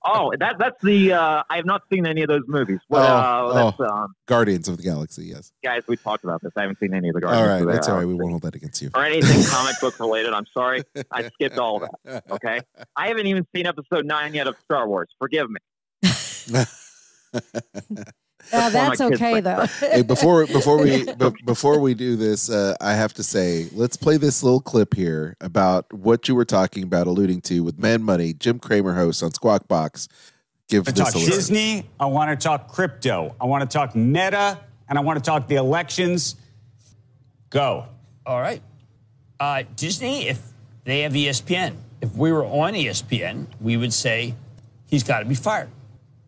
[0.04, 1.14] Oh, that that's the.
[1.14, 2.80] Uh, I have not seen any of those movies.
[2.90, 5.52] Well, Oh, uh, that's um, Guardians of the Galaxy, yes.
[5.64, 5.84] guys.
[5.88, 6.52] We talked about this.
[6.56, 7.48] I haven't seen any of the Guardians.
[7.48, 8.08] All right, the that's all right.
[8.08, 8.90] We won't hold that against you.
[8.96, 10.34] Or anything comic book related.
[10.34, 12.24] I'm sorry, I skipped all of that.
[12.32, 12.62] Okay,
[12.96, 15.10] I haven't even seen episode nine yet of Star Wars.
[15.20, 15.60] Forgive me.
[18.54, 19.88] Uh, That's one of that's my kids okay like though.
[19.88, 23.96] hey, before before we be, before we do this, uh, I have to say, let's
[23.98, 28.02] play this little clip here about what you were talking about, alluding to with Mad
[28.02, 28.34] Money.
[28.34, 30.08] Jim Cramer host on Squawk Box.
[30.68, 31.34] Give I this talk a listen.
[31.34, 31.90] Disney.
[32.00, 33.36] I want to talk crypto.
[33.40, 36.36] I want to talk Meta, and I want to talk the elections.
[37.50, 37.86] Go.
[38.26, 38.62] All right.
[39.40, 40.42] Uh, Disney, if
[40.84, 41.76] they have ESPN.
[42.02, 44.36] If we were on ESPN, we would say
[44.88, 45.70] he's got to be fired.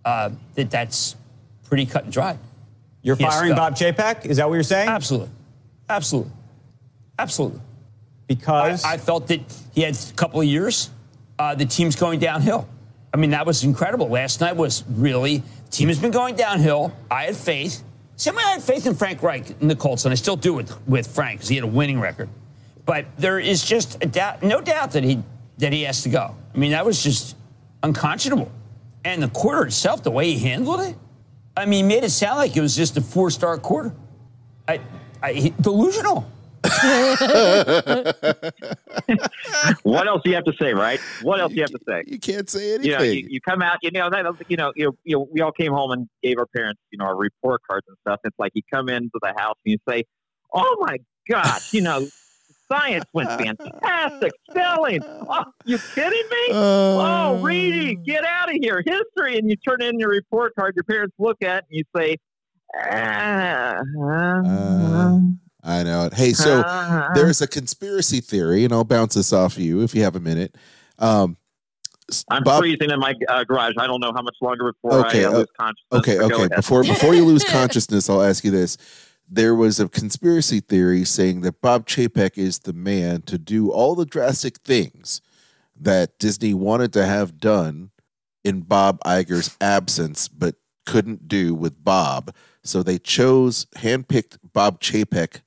[0.06, 1.16] Uh, that that's
[1.74, 2.38] pretty cut and dry.
[3.02, 3.56] You're He firing.
[3.56, 4.28] Bob Chapek?
[4.28, 4.90] Is that what you're saying?
[4.90, 5.32] Absolutely,
[5.90, 6.32] absolutely,
[7.18, 7.62] absolutely.
[8.28, 9.42] Because I, I felt that
[9.74, 10.92] he had a couple of years.
[11.40, 12.70] Uh, the team's going downhill.
[13.12, 14.08] I mean, that was incredible.
[14.08, 16.96] Last night was really the team has been going downhill.
[17.10, 17.84] I had faith.
[18.18, 20.54] Same way I had faith in Frank Reich in the Colts, and I still do
[20.54, 22.30] with with Frank because he had a winning record.
[22.86, 25.24] But there is just a doubt, no doubt that he
[25.58, 26.36] that he has to go.
[26.54, 27.36] I mean, that was just
[27.82, 28.52] unconscionable.
[29.04, 30.96] And the quarter itself, the way he handled it,
[31.56, 33.94] I mean, he made it sound like it was just a four star quarter.
[34.68, 34.80] I,
[35.22, 36.30] I, delusional.
[39.84, 41.00] what else do you have to say, right?
[41.22, 42.04] What else do you have to say?
[42.08, 43.26] You can't say You know, anything.
[43.26, 45.52] you, you come out, you know, that, you know, you know, you know, we all
[45.52, 48.22] came home and gave our parents, you know, our report cards and stuff.
[48.24, 50.06] It's like you come into the house and you say,
[50.54, 50.98] "Oh my
[51.30, 52.08] gosh, you know,
[52.74, 55.02] science went fantastic, spelling.
[55.30, 56.48] Oh, you kidding me?
[56.52, 60.76] oh, reading, get out of here, history." And you turn in your report card.
[60.76, 62.18] Your parents look at it and you say,
[62.76, 63.76] ah,
[64.46, 65.20] Uh,
[65.66, 66.14] I know it.
[66.14, 67.10] Hey, so Uh-huh.
[67.16, 70.56] there's a conspiracy theory, and I'll bounce this off you if you have a minute.
[71.00, 71.38] Um,
[72.30, 73.74] I'm Bob- freezing in my uh, garage.
[73.78, 76.00] I don't know how much longer before Okay, I uh, uh, lose consciousness.
[76.00, 76.48] Okay, okay.
[76.54, 78.78] Before before you lose consciousness, I'll ask you this.
[79.30, 83.96] There was a conspiracy theory saying that Bob Chapek is the man to do all
[83.96, 85.22] the drastic things
[85.80, 87.92] that Disney wanted to have done
[88.44, 90.56] in Bob Iger's absence, but
[90.86, 92.36] couldn't do with Bob.
[92.64, 95.42] So they chose, handpicked Bob Chapek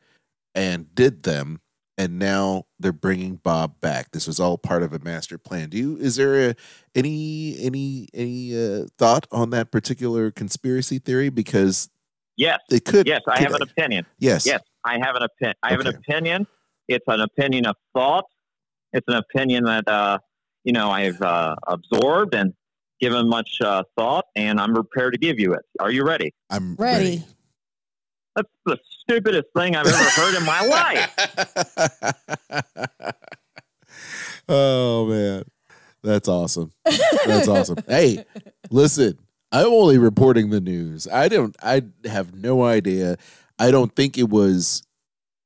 [0.54, 1.60] and did them.
[1.98, 4.10] And now they're bringing Bob back.
[4.10, 5.70] This was all part of a master plan.
[5.70, 5.96] Do you?
[5.96, 6.54] Is there a,
[6.94, 11.30] any any any uh, thought on that particular conspiracy theory?
[11.30, 11.88] Because
[12.36, 12.60] Yes.
[12.70, 14.04] It could- Yes, I could- have an opinion.
[14.18, 14.44] Yes.
[14.46, 15.54] Yes, I have an opinion.
[15.62, 16.46] I have an opinion.
[16.88, 18.26] It's an opinion of thought.
[18.92, 20.18] It's an opinion that uh,
[20.64, 22.54] you know I've uh, absorbed and
[23.00, 25.62] given much uh, thought, and I'm prepared to give you it.
[25.80, 26.32] Are you ready?
[26.50, 27.24] I'm Ready.
[28.36, 31.10] That's the stupidest thing I've ever heard in my life.
[34.48, 35.44] oh man,
[36.02, 36.70] that's awesome.
[36.84, 37.78] That's awesome.
[37.88, 38.24] Hey,
[38.70, 39.18] listen,
[39.56, 41.08] I'm only reporting the news.
[41.08, 41.56] I don't.
[41.62, 43.16] I have no idea.
[43.58, 44.82] I don't think it was.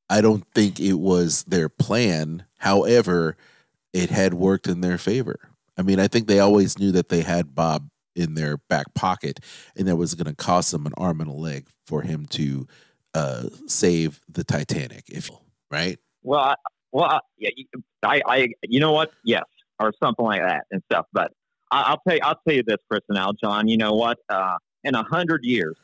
[0.08, 2.44] I don't think it was their plan.
[2.58, 3.36] However,
[3.92, 5.38] it had worked in their favor.
[5.78, 9.38] I mean, I think they always knew that they had Bob in their back pocket,
[9.76, 12.66] and that was going to cost them an arm and a leg for him to
[13.14, 15.04] uh, save the Titanic.
[15.06, 15.30] If
[15.70, 16.54] right, Well, I,
[16.90, 17.20] well, I,
[18.02, 19.12] I, I, you know what?
[19.24, 19.44] Yes,
[19.78, 21.06] or something like that and stuff.
[21.12, 21.30] But
[21.70, 23.68] I, I'll tell you, I'll tell you this, Chris and Aljon.
[23.68, 24.18] You know what?
[24.28, 25.76] Uh, in a hundred years,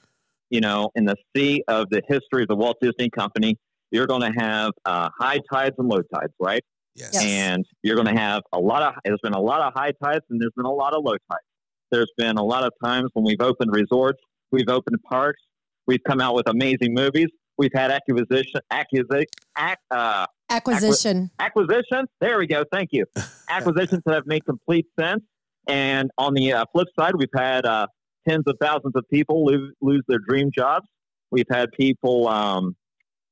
[0.51, 3.57] you know, in the sea of the history of the Walt Disney Company,
[3.91, 6.63] you're going to have uh, high tides and low tides, right?
[6.95, 7.11] Yes.
[7.13, 7.25] Yes.
[7.25, 8.95] And you're going to have a lot of.
[9.05, 11.45] There's been a lot of high tides and there's been a lot of low tides.
[11.91, 14.19] There's been a lot of times when we've opened resorts,
[14.51, 15.41] we've opened parks,
[15.87, 17.29] we've come out with amazing movies.
[17.59, 19.25] We've had acquisition, acquisition,
[19.59, 21.31] ac, uh, Acquisition.
[21.39, 22.09] acquisitions.
[22.21, 22.65] There we go.
[22.71, 23.07] Thank you.
[23.49, 25.23] Acquisitions that have made complete sense.
[25.67, 27.87] And on the uh, flip side, we've had uh,
[28.29, 30.87] tens of thousands of people lose, lose their dream jobs.
[31.31, 32.77] We've had people, um,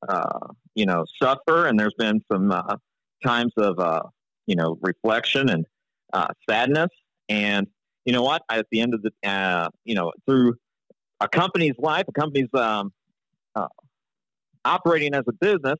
[0.07, 2.75] uh, you know, suffer, and there's been some uh,
[3.25, 4.03] times of, uh,
[4.47, 5.65] you know, reflection and
[6.13, 6.89] uh, sadness.
[7.29, 7.67] And
[8.03, 8.43] you know what?
[8.51, 10.55] At the end of the, you know, through
[11.21, 12.91] a company's life, a company's um,
[14.65, 15.79] operating as a business,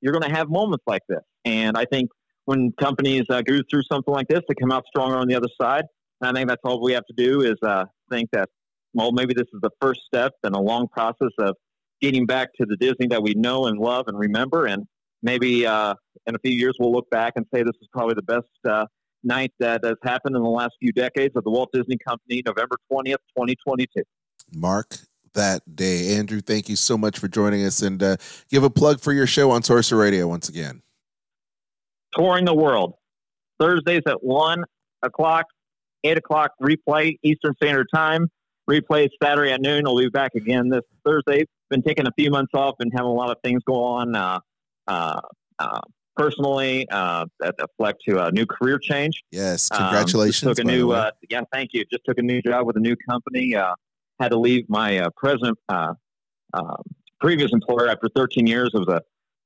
[0.00, 1.22] you're going to have moments like this.
[1.44, 2.10] And I think
[2.48, 5.50] when companies uh, go through something like this, they come out stronger on the other
[5.60, 5.84] side.
[6.22, 8.48] And I think that's all we have to do is uh, think that,
[8.94, 11.56] well, maybe this is the first step in a long process of
[12.00, 14.64] getting back to the Disney that we know and love and remember.
[14.64, 14.86] And
[15.22, 15.92] maybe uh,
[16.26, 18.86] in a few years, we'll look back and say this is probably the best uh,
[19.22, 22.76] night that has happened in the last few decades of the Walt Disney Company, November
[22.90, 24.04] 20th, 2022.
[24.54, 24.96] mark
[25.34, 26.16] that day.
[26.16, 28.16] Andrew, thank you so much for joining us and uh,
[28.50, 30.80] give a plug for your show on Sorcerer Radio once again.
[32.12, 32.94] Touring the world.
[33.60, 34.64] Thursdays at one
[35.02, 35.46] o'clock,
[36.04, 38.28] eight o'clock replay Eastern Standard Time.
[38.70, 39.86] Replay Saturday at noon.
[39.86, 41.44] I'll be back again this Thursday.
[41.70, 44.40] Been taking a few months off and having a lot of things go on uh,
[44.86, 45.20] uh,
[45.58, 45.80] uh,
[46.16, 49.22] personally uh, that reflect to a new career change.
[49.32, 50.40] Yes, Um, congratulations.
[50.40, 51.84] just took a new, uh, yeah, thank you.
[51.90, 53.54] Just took a new job with a new company.
[53.54, 53.74] Uh,
[54.20, 55.94] had to leave my uh, present uh,
[56.52, 56.82] um
[57.20, 58.70] previous employer after 13 years.
[58.74, 59.00] It was a,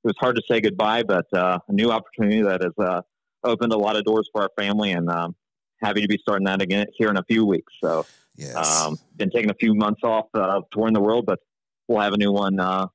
[0.05, 3.03] it was hard to say goodbye, but uh, a new opportunity that has uh,
[3.45, 5.35] opened a lot of doors for our family, and um,
[5.81, 7.73] happy to be starting that again here in a few weeks.
[7.83, 8.05] So,
[8.37, 8.57] yes.
[8.57, 11.39] um, been taking a few months off uh, touring the world, but
[11.87, 12.87] we'll have a new one uh,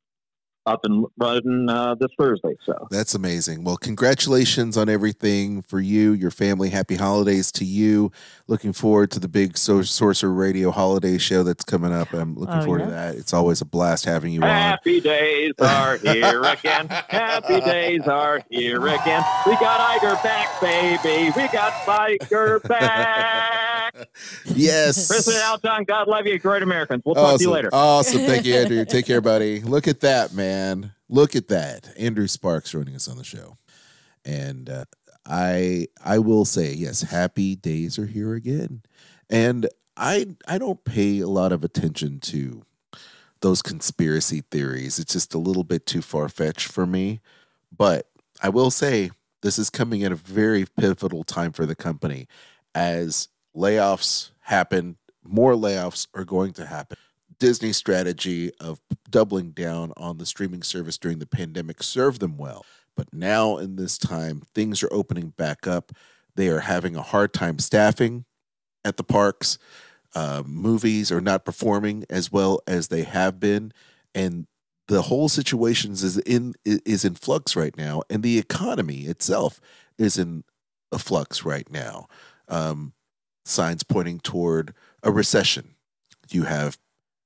[0.68, 2.56] up and running uh, this Thursday.
[2.66, 3.64] So That's amazing.
[3.64, 6.70] Well, congratulations on everything for you, your family.
[6.70, 8.12] Happy holidays to you.
[8.48, 12.14] Looking forward to the big so- Sorcerer Radio holiday show that's coming up.
[12.14, 13.16] I'm looking Oh, forward to that.
[13.16, 14.48] It's always a blast having you on.
[14.50, 16.88] happy days are here again.
[16.90, 19.24] Happy days are here again.
[19.46, 21.32] We got Iger back, baby.
[21.36, 23.67] We got Iger back.
[24.46, 25.08] Yes.
[25.08, 27.04] President Aljon, God love you, great Americans.
[27.06, 27.38] We'll talk awesome.
[27.38, 27.70] to you later.
[27.74, 28.22] Awesome.
[28.22, 28.86] Thank you, Andrew.
[28.90, 29.62] Take care, buddy.
[29.62, 30.94] Look at that, man.
[31.10, 31.90] Look at that.
[31.98, 33.58] Andrew Sparks joining us on the show.
[34.26, 34.86] And uh,
[35.26, 38.82] I I will say, yes, happy days are here again.
[39.30, 42.64] And I I don't pay a lot of attention to
[43.42, 45.00] those conspiracy theories.
[45.00, 47.20] It's just a little bit too far fetched for me.
[47.76, 48.10] But
[48.42, 52.28] I will say this is coming at a very pivotal time for the company
[52.74, 53.28] as
[53.58, 56.98] layoffs happen, more layoffs are going to happen.
[57.40, 62.66] Disney's strategy of doubling down on the streaming service during the pandemic served them well.
[62.96, 65.92] But now, in this time, things are opening back up.
[66.36, 68.26] They are having a hard time staffing
[68.84, 69.60] at the parks.
[70.16, 73.72] Uh, movies are not performing as well as they have been.
[74.16, 74.48] And
[74.88, 79.60] the whole situation is in is in flux right now, and the economy itself
[79.98, 80.44] is in
[80.92, 82.08] a flux right now.
[82.48, 82.94] Um,
[83.48, 84.74] signs pointing toward
[85.04, 85.76] a recession.
[86.30, 86.78] You have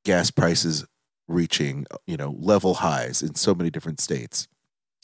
[0.06, 0.86] gas prices
[1.28, 4.48] reaching, you know, level highs in so many different states.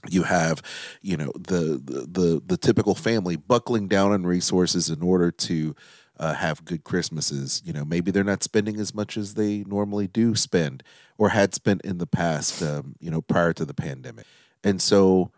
[0.10, 0.62] You have,
[1.02, 5.76] you know, the the the, the typical family buckling down on resources in order to
[6.20, 7.62] uh, have good Christmases.
[7.66, 10.84] You know, maybe they're not spending as much as they normally do spend
[11.18, 12.62] or had spent in the past.
[12.62, 14.26] Um, you know, prior to the pandemic,
[14.64, 15.32] and so,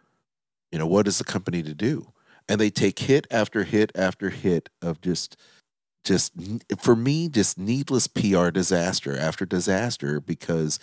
[0.71, 2.11] you know, what is the company to do?
[2.49, 5.37] And they take hit after hit after hit of just
[6.03, 6.33] just
[6.79, 10.79] for me just needless PR disaster after disaster because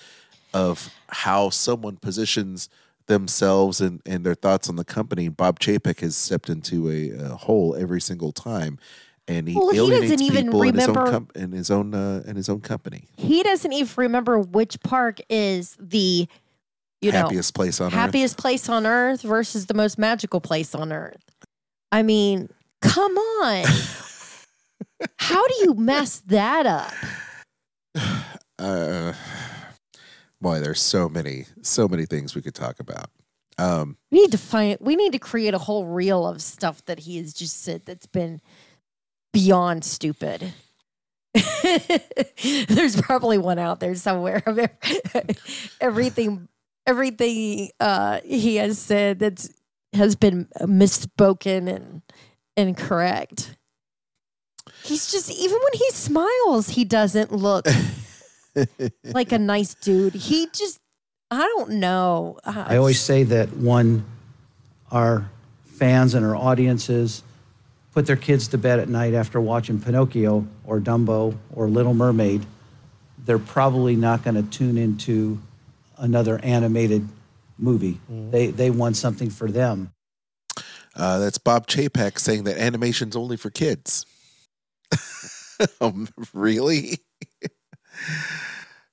[0.55, 2.69] of how someone positions
[3.07, 5.29] themselves and, and their thoughts on the company.
[5.29, 8.79] Bob Chapek has stepped into a, a hole every single time,
[9.29, 11.71] and he Well, he alienates doesn't even people in his own remember- com- in his
[11.71, 13.05] own uh, in his own company.
[13.17, 16.27] He doesn't even remember which park is the,
[17.01, 17.93] you know, happiest place on earth.
[17.93, 21.23] happiest place on earth versus the most magical place on earth.
[21.93, 22.49] I mean,
[22.83, 23.65] come on.
[25.19, 26.93] How do you mess that up?
[28.59, 29.13] Uh,
[30.41, 33.11] boy, there's so many so many things we could talk about.
[33.59, 34.79] Um, We need to find.
[34.81, 38.07] We need to create a whole reel of stuff that he has just said that's
[38.07, 38.41] been
[39.35, 40.55] beyond stupid.
[42.69, 44.59] There's probably one out there somewhere of
[45.83, 46.49] everything,
[46.87, 49.51] everything uh, he has said that's
[49.93, 52.03] has been misspoken and
[52.57, 53.55] incorrect.
[54.87, 57.67] He's just even when he smiles, he doesn't look
[59.05, 60.15] like a nice dude.
[60.15, 60.79] He just,
[61.31, 62.39] I don't know.
[62.45, 64.05] Uh, I always say that when
[64.93, 65.29] our
[65.65, 67.23] fans and our audiences
[67.93, 72.47] put their kids to bed at night after watching Pinocchio or Dumbo or Little Mermaid,
[73.25, 75.41] they're probably not going to tune into
[75.99, 77.09] another animated
[77.59, 77.99] movie.
[78.09, 79.91] They, they want something for them.
[80.95, 84.07] Uh, that's Bob Chapek saying that animation's only for kids.
[85.81, 86.99] um, really?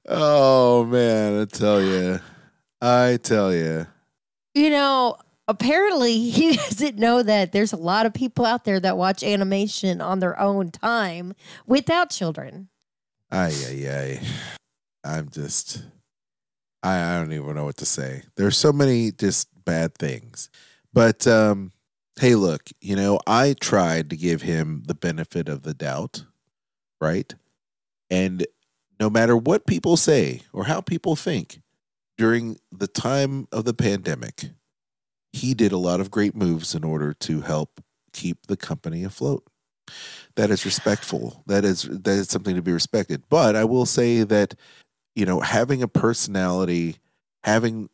[0.08, 2.20] oh man, I tell you,
[2.82, 3.88] I tell you.
[4.54, 5.18] you know,
[5.48, 10.02] apparently he doesn't know that there's a lot of people out there that watch animation
[10.02, 11.34] on their own time
[11.68, 12.70] without children.
[13.32, 14.20] Ay, ay, ay.
[15.04, 15.84] I'm just,
[16.82, 18.24] I, I don't even know what to say.
[18.38, 20.50] There's so many just bad things.
[20.94, 21.72] But um,
[22.20, 26.26] hey, look, you know, I tried to give him the benefit of the doubt,
[27.02, 27.34] right?
[28.10, 28.46] And
[29.00, 31.62] no matter what people say or how people think,
[32.18, 34.52] during the time of the pandemic,
[35.32, 37.82] he did a lot of great moves in order to help
[38.14, 39.44] keep the company afloat
[40.36, 41.44] that is respectful.
[41.48, 43.24] That is that is something to be respected.
[43.30, 44.56] But I will say that
[45.16, 46.98] you know having a personality,
[47.44, 47.90] having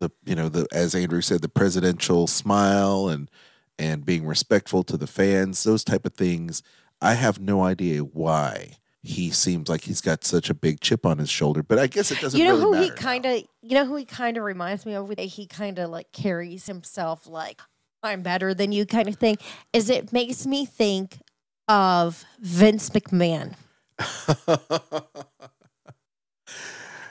[0.00, 3.30] the you know the as Andrew said the presidential smile and
[3.78, 6.62] and being respectful to the fans, those type of things.
[7.00, 8.72] I have no idea why
[9.02, 12.10] he seems like he's got such a big chip on his shoulder, but I guess
[12.10, 12.38] it doesn't.
[12.38, 12.58] Really matter.
[12.58, 13.32] You know really who he kind of,
[13.62, 15.10] you know who he kind of reminds me of.
[15.16, 17.62] He kind of like carries himself like
[18.02, 19.38] I'm better than you kind of thing.
[19.72, 21.18] Is it makes me think
[21.70, 23.54] of Vince McMahon.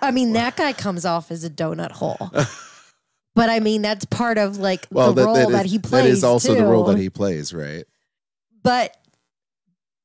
[0.02, 2.30] I mean, that guy comes off as a donut hole.
[3.36, 5.80] But I mean, that's part of like well, the that, role that that, is, he
[5.80, 6.04] plays.
[6.04, 7.86] that is also the role that he plays, right?
[8.64, 8.96] But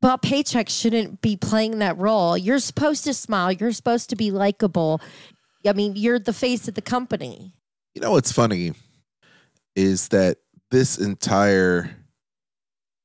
[0.00, 2.36] but paycheck shouldn't be playing that role.
[2.36, 3.50] You're supposed to smile.
[3.52, 5.00] You're supposed to be likable.
[5.66, 7.54] I mean, you're the face of the company.
[7.94, 8.74] You know what's funny
[9.74, 10.38] is that
[10.70, 11.90] this entire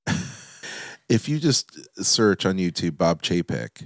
[1.10, 1.72] if you just
[2.04, 3.84] search on YouTube Bob Chapek,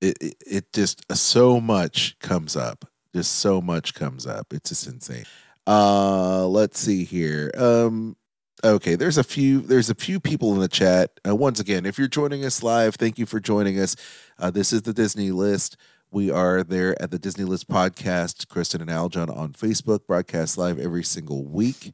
[0.00, 2.84] it, it it just uh, so much comes up.
[3.14, 4.52] Just so much comes up.
[4.52, 5.24] It's just insane.
[5.66, 7.50] Uh let's see here.
[7.56, 8.16] Um
[8.64, 11.20] okay, there's a few there's a few people in the chat.
[11.26, 13.96] Uh, once again, if you're joining us live, thank you for joining us.
[14.38, 15.76] Uh, this is the Disney list.
[16.10, 20.78] We are there at the Disney List podcast, Kristen and Aljon on Facebook, broadcast live
[20.78, 21.92] every single week.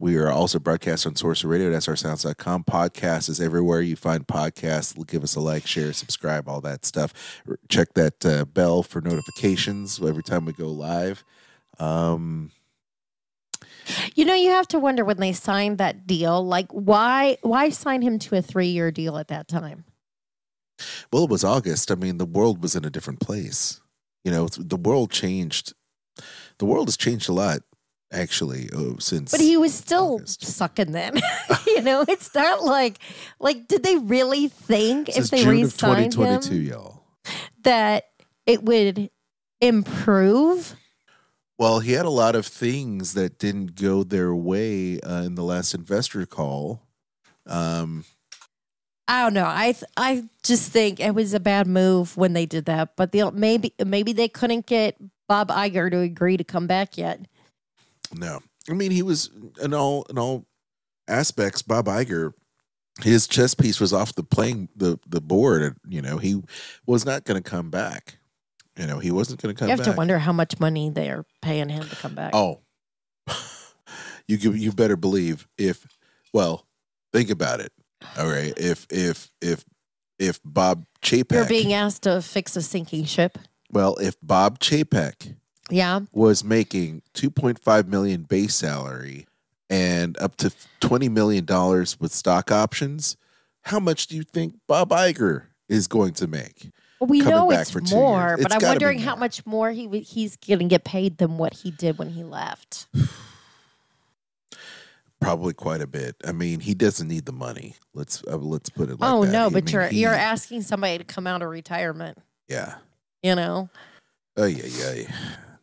[0.00, 2.64] We are also broadcast on Sorcerer Radio at srsounds.com.
[2.64, 4.96] Podcast is everywhere you find podcasts.
[5.06, 7.12] Give us a like, share, subscribe, all that stuff.
[7.68, 11.22] Check that uh, bell for notifications every time we go live.
[11.78, 12.50] Um,
[14.14, 18.00] You know, you have to wonder when they signed that deal, like why why sign
[18.00, 19.84] him to a three year deal at that time?
[21.12, 21.90] well, it was August.
[21.90, 23.82] I mean, the world was in a different place.
[24.24, 25.74] You know, the world changed.
[26.58, 27.60] The world has changed a lot,
[28.12, 29.30] actually, oh, since.
[29.30, 31.20] But he was still sucking then.
[31.66, 32.98] you know, it's not like
[33.38, 37.04] like did they really think since if they June re-signed 2022, him y'all.
[37.62, 38.04] that
[38.46, 39.10] it would
[39.60, 40.76] improve?
[41.58, 45.44] Well, he had a lot of things that didn't go their way uh, in the
[45.44, 46.80] last investor call.
[47.46, 48.04] Um,
[49.06, 49.46] I don't know.
[49.46, 52.96] I th- I just think it was a bad move when they did that.
[52.96, 54.96] But they maybe maybe they couldn't get
[55.28, 57.26] Bob Iger to agree to come back yet.
[58.14, 59.30] No, I mean he was
[59.62, 60.46] in all in all
[61.08, 61.62] aspects.
[61.62, 62.32] Bob Iger,
[63.02, 65.76] his chess piece was off the playing the the board.
[65.88, 66.42] You know, he
[66.86, 68.18] was not going to come back.
[68.78, 69.92] You know, he wasn't going to come you have back.
[69.92, 72.30] to wonder how much money they're paying him to come back.
[72.34, 72.60] Oh,
[74.26, 75.86] you you better believe if
[76.32, 76.66] well,
[77.12, 77.72] think about it.
[78.18, 79.64] All right, if if if
[80.18, 83.38] if Bob Chapek, You're being asked to fix a sinking ship.
[83.70, 85.36] well, if Bob Chapek
[85.72, 86.00] Yeah.
[86.12, 89.26] was making 2.5 million base salary
[89.68, 93.16] and up to 20 million dollars with stock options,
[93.62, 96.70] how much do you think Bob Iger is going to make?
[96.98, 100.58] Well, we know back it's more, but I'm wondering how much more he he's going
[100.58, 102.86] to get paid than what he did when he left.
[105.20, 106.16] Probably quite a bit.
[106.26, 107.76] I mean, he doesn't need the money.
[107.94, 109.32] Let's uh, let's put it like oh that.
[109.32, 112.18] no, I but mean, you're he- you're asking somebody to come out of retirement,
[112.48, 112.76] yeah.
[113.22, 113.68] you know,
[114.36, 115.04] Oh yeah, yeah.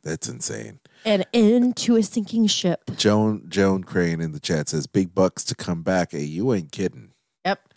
[0.07, 0.79] That's insane.
[1.03, 2.89] and into a sinking ship.
[2.95, 6.13] Joan Joan Crane in the chat says big bucks to come back.
[6.13, 7.11] Hey, you ain't kidding.
[7.43, 7.73] Yep.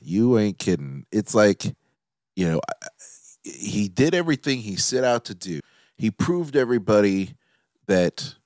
[0.00, 1.04] You ain't kidding.
[1.10, 1.64] It's like,
[2.36, 2.60] you know,
[3.42, 5.58] he did everything he set out to do.
[5.96, 7.34] He proved everybody
[7.88, 8.36] that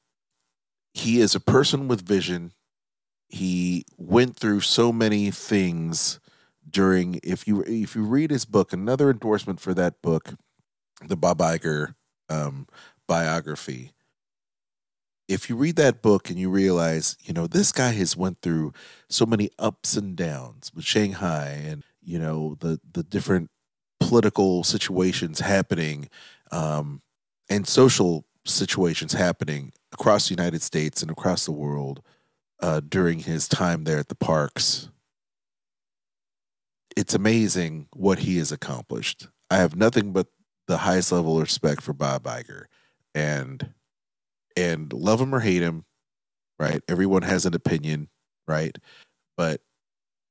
[0.94, 2.54] he is a person with vision.
[3.28, 6.18] He went through so many things
[6.70, 10.32] during if you if you read his book, another endorsement for that book,
[11.06, 11.94] the Bob Iger
[12.28, 12.66] um,
[13.08, 13.90] biography.
[15.26, 18.72] If you read that book and you realize, you know, this guy has went through
[19.08, 23.50] so many ups and downs with Shanghai and you know the the different
[24.00, 26.08] political situations happening
[26.52, 27.02] um,
[27.50, 32.02] and social situations happening across the United States and across the world
[32.62, 34.88] uh, during his time there at the parks.
[36.96, 39.28] It's amazing what he has accomplished.
[39.50, 40.26] I have nothing but
[40.66, 42.64] the highest level of respect for Bob Iger,
[43.18, 43.72] and
[44.56, 45.84] and love him or hate him,
[46.58, 46.82] right?
[46.88, 48.08] Everyone has an opinion,
[48.46, 48.76] right?
[49.36, 49.60] But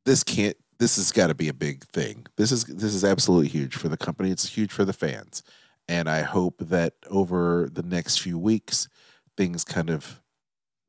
[0.05, 0.57] this can't.
[0.79, 2.27] This has got to be a big thing.
[2.37, 4.31] This is this is absolutely huge for the company.
[4.31, 5.43] It's huge for the fans,
[5.87, 8.87] and I hope that over the next few weeks,
[9.35, 10.21] things kind of,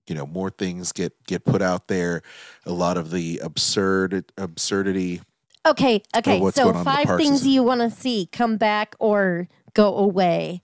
[0.06, 2.22] you know, more things get get put out there.
[2.66, 5.22] A lot of the absurd absurdity.
[5.66, 6.38] Okay, okay.
[6.54, 9.48] So going on in the five things is- you want to see come back or
[9.74, 10.62] go away.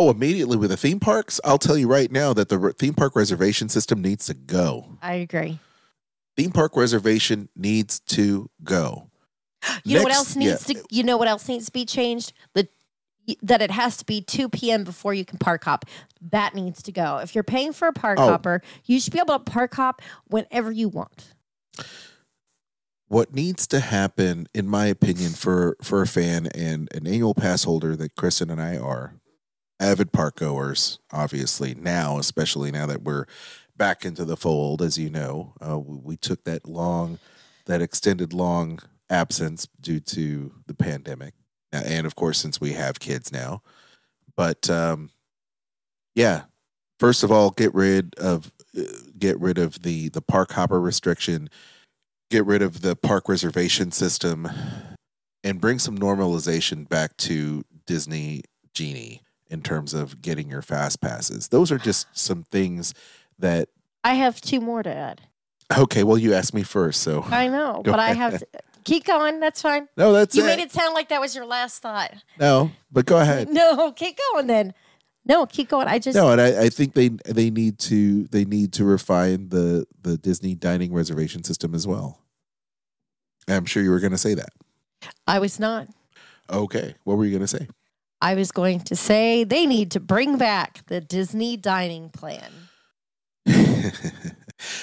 [0.00, 3.14] Oh, immediately with the theme parks, I'll tell you right now that the theme park
[3.14, 4.96] reservation system needs to go.
[5.02, 5.58] I agree.
[6.38, 9.10] Theme park reservation needs to go.
[9.84, 10.84] You know what else needs yeah, to?
[10.90, 12.32] You know what else needs to be changed?
[12.54, 12.66] The
[13.42, 14.84] that it has to be 2 p.m.
[14.84, 15.84] before you can park hop.
[16.30, 17.18] That needs to go.
[17.18, 18.26] If you're paying for a park Oh.
[18.26, 21.34] hopper, you should be able to park hop whenever you want.
[23.08, 27.64] what needs to happen, in my opinion, for for a fan and an annual pass
[27.64, 29.19] holder that Kristen and I are,
[29.80, 33.26] avid park goers, obviously now, especially now that we're
[33.76, 37.18] back into the fold, as you know, uh, we, took that long,
[37.64, 38.78] that extended long
[39.08, 41.32] absence due to the pandemic,
[41.72, 43.62] and of course, since we have kids now,
[44.36, 45.10] but um,
[46.14, 46.42] yeah,
[46.98, 48.82] first of all, get rid of uh,
[49.18, 51.48] get rid of the the park hopper restriction.
[52.30, 54.48] Get rid of the park reservation system
[55.42, 61.48] and bring some normalization back to Disney Genie in terms of getting your fast passes.
[61.48, 62.94] Those are just some things
[63.38, 63.68] that
[64.04, 65.20] I have two more to add.
[65.76, 68.46] okay, well you asked me first, so I know, but I have to
[68.84, 69.40] keep going.
[69.40, 69.88] That's fine.
[69.96, 70.46] No, that's you it.
[70.46, 72.14] made it sound like that was your last thought.
[72.38, 73.48] No, but go ahead.
[73.48, 74.72] No, keep going then.
[75.26, 75.86] No, keep going.
[75.86, 79.50] I just No, and I, I think they they need to they need to refine
[79.50, 82.18] the the Disney dining reservation system as well.
[83.48, 84.50] I'm sure you were going to say that.
[85.26, 85.88] I was not.
[86.50, 87.68] Okay, what were you going to say?
[88.20, 92.52] I was going to say they need to bring back the Disney dining plan.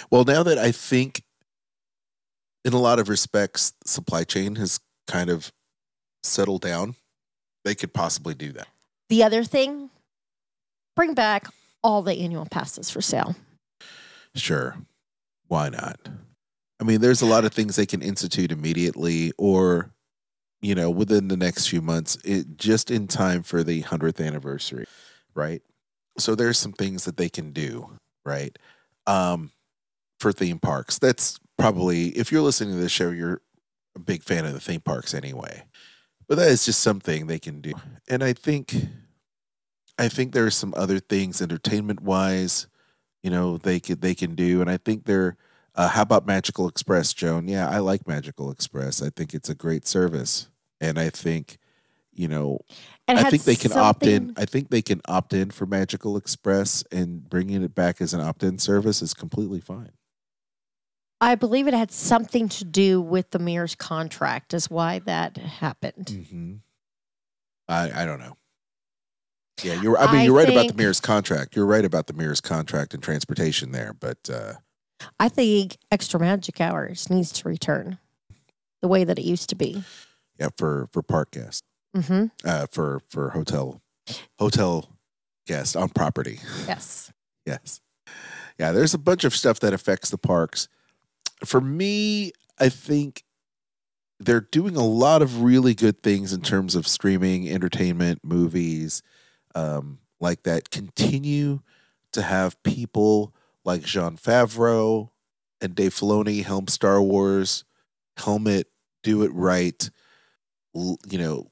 [0.10, 1.24] well, now that I think,
[2.66, 5.52] in a lot of respects, supply chain has kind of
[6.24, 6.96] settled down,
[7.64, 8.68] they could possibly do that.
[9.10, 9.90] The other thing,
[10.96, 11.48] bring back
[11.84, 13.36] all the annual passes for sale.
[14.36, 14.78] Sure,
[15.48, 16.00] why not?
[16.80, 19.92] I mean, there's a lot of things they can institute immediately, or
[20.62, 24.86] you know, within the next few months, it just in time for the hundredth anniversary,
[25.36, 25.62] right?
[26.18, 27.90] So there's some things that they can do,
[28.26, 28.58] right?
[29.06, 29.52] Um,
[30.20, 33.42] for theme parks, that's probably if you're listening to this show, you're
[33.96, 35.64] a big fan of the theme parks anyway.
[36.28, 37.74] But that is just something they can do,
[38.10, 38.76] and I think,
[39.98, 42.68] I think there's some other things entertainment wise,
[43.24, 45.38] you know, they could they can do, and I think they're.
[45.78, 47.48] Uh, how about Magical Express, Joan?
[47.48, 49.02] Yeah, I like Magical Express.
[49.02, 50.50] I think it's a great service,
[50.82, 51.60] and I think,
[52.12, 52.62] you know,
[53.08, 54.34] I think they can opt in.
[54.38, 58.22] I think they can opt in for Magical Express, and bringing it back as an
[58.22, 59.92] opt-in service is completely fine.
[61.22, 66.08] I believe it had something to do with the mayor's contract, is why that happened.
[66.08, 66.54] Mm-hmm.
[67.70, 68.36] I I don't know.
[69.64, 69.98] Yeah, you're.
[69.98, 71.56] I mean, I you're right about the think- mayor's contract.
[71.56, 74.54] You're right about the mayor's contract and transportation there, but uh,
[75.20, 77.98] I think extra magic hours needs to return
[78.82, 79.84] the way that it used to be.
[80.40, 81.64] yeah, for for park guests,
[81.96, 83.82] hmm uh, for for hotel
[84.40, 84.90] hotel
[85.46, 86.40] guests on property.
[86.68, 87.12] Yes.
[87.46, 87.80] Yes.
[88.60, 90.68] Yeah, there's a bunch of stuff that affects the parks.
[91.46, 93.24] For me, I think
[94.20, 99.02] they're doing a lot of really good things in terms of streaming, entertainment, movies,
[99.56, 100.72] um, like that.
[100.72, 101.62] Continue
[102.12, 103.34] to have people
[103.68, 105.10] like Jon Favreau
[105.60, 107.66] and Dave Filoni helm Star Wars,
[108.16, 108.68] helm it,
[109.04, 109.90] do it right.
[110.74, 111.52] You know,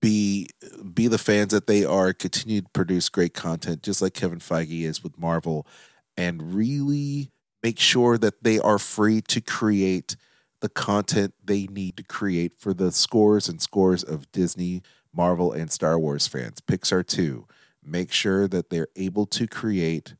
[0.00, 0.48] be
[0.92, 2.12] be the fans that they are.
[2.12, 5.66] Continue to produce great content, just like Kevin Feige is with Marvel,
[6.16, 7.30] and really
[7.62, 10.16] make sure that they are free to create
[10.60, 14.82] the content they need to create for the scores and scores of Disney,
[15.14, 16.60] Marvel, and Star Wars fans.
[16.60, 17.46] Pixar too.
[17.82, 20.14] Make sure that they're able to create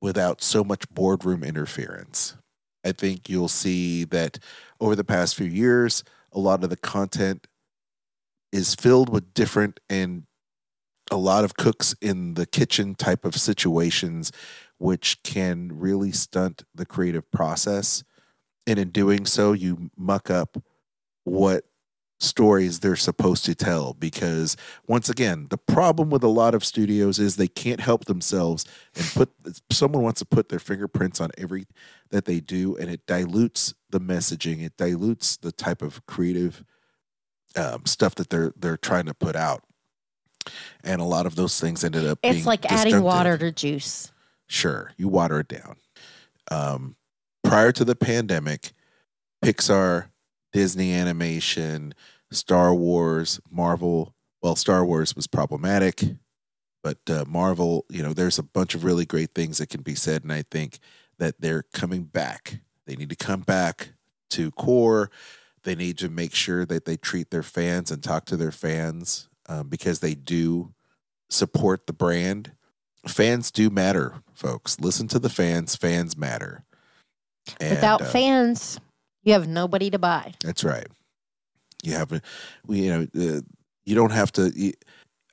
[0.00, 2.36] without so much boardroom interference.
[2.84, 4.38] I think you'll see that
[4.80, 7.46] over the past few years, a lot of the content
[8.52, 10.24] is filled with different and
[11.10, 14.32] a lot of cooks in the kitchen type of situations,
[14.78, 18.02] which can really stunt the creative process.
[18.66, 20.56] And in doing so, you muck up
[21.24, 21.64] what
[22.20, 24.56] stories they're supposed to tell because
[24.86, 29.06] once again the problem with a lot of studios is they can't help themselves and
[29.14, 29.30] put
[29.72, 31.66] someone wants to put their fingerprints on every
[32.10, 36.62] that they do and it dilutes the messaging it dilutes the type of creative
[37.56, 39.64] um, stuff that they're they're trying to put out
[40.84, 44.12] and a lot of those things ended up It's like adding water to juice.
[44.46, 45.76] Sure, you water it down.
[46.50, 46.96] Um,
[47.44, 48.72] prior to the pandemic,
[49.44, 50.09] Pixar,
[50.52, 51.94] Disney Animation,
[52.30, 54.14] Star Wars, Marvel.
[54.42, 56.02] Well, Star Wars was problematic,
[56.82, 59.94] but uh, Marvel, you know, there's a bunch of really great things that can be
[59.94, 60.78] said, and I think
[61.18, 62.60] that they're coming back.
[62.86, 63.90] They need to come back
[64.30, 65.10] to core.
[65.62, 69.28] They need to make sure that they treat their fans and talk to their fans
[69.48, 70.72] um, because they do
[71.28, 72.52] support the brand.
[73.06, 74.80] Fans do matter, folks.
[74.80, 75.76] Listen to the fans.
[75.76, 76.64] Fans matter.
[77.60, 78.80] And, Without uh, fans,
[79.22, 80.32] you have nobody to buy.
[80.42, 80.86] that's right.
[81.82, 82.22] You have, a-
[82.66, 83.40] we, you know,
[83.84, 84.52] you don't have to.
[84.54, 84.72] You,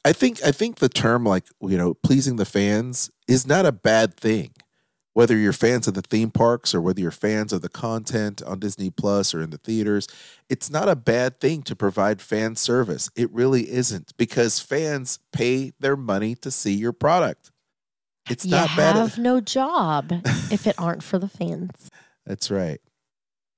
[0.06, 3.72] I think, I think the term like you know, pleasing the fans is not a
[3.72, 4.52] bad thing.
[5.14, 8.60] Whether you're fans of the theme parks or whether you're fans of the content on
[8.60, 10.08] Disney Plus or in the theaters,
[10.48, 13.10] it's not a bad thing to provide fan service.
[13.16, 17.50] It really isn't because fans pay their money to see your product.
[18.30, 18.96] It's you not bad.
[18.96, 20.12] You have no job
[20.52, 21.90] if it aren't for the fans.
[22.28, 22.80] That's right.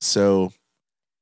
[0.02, 0.54] So,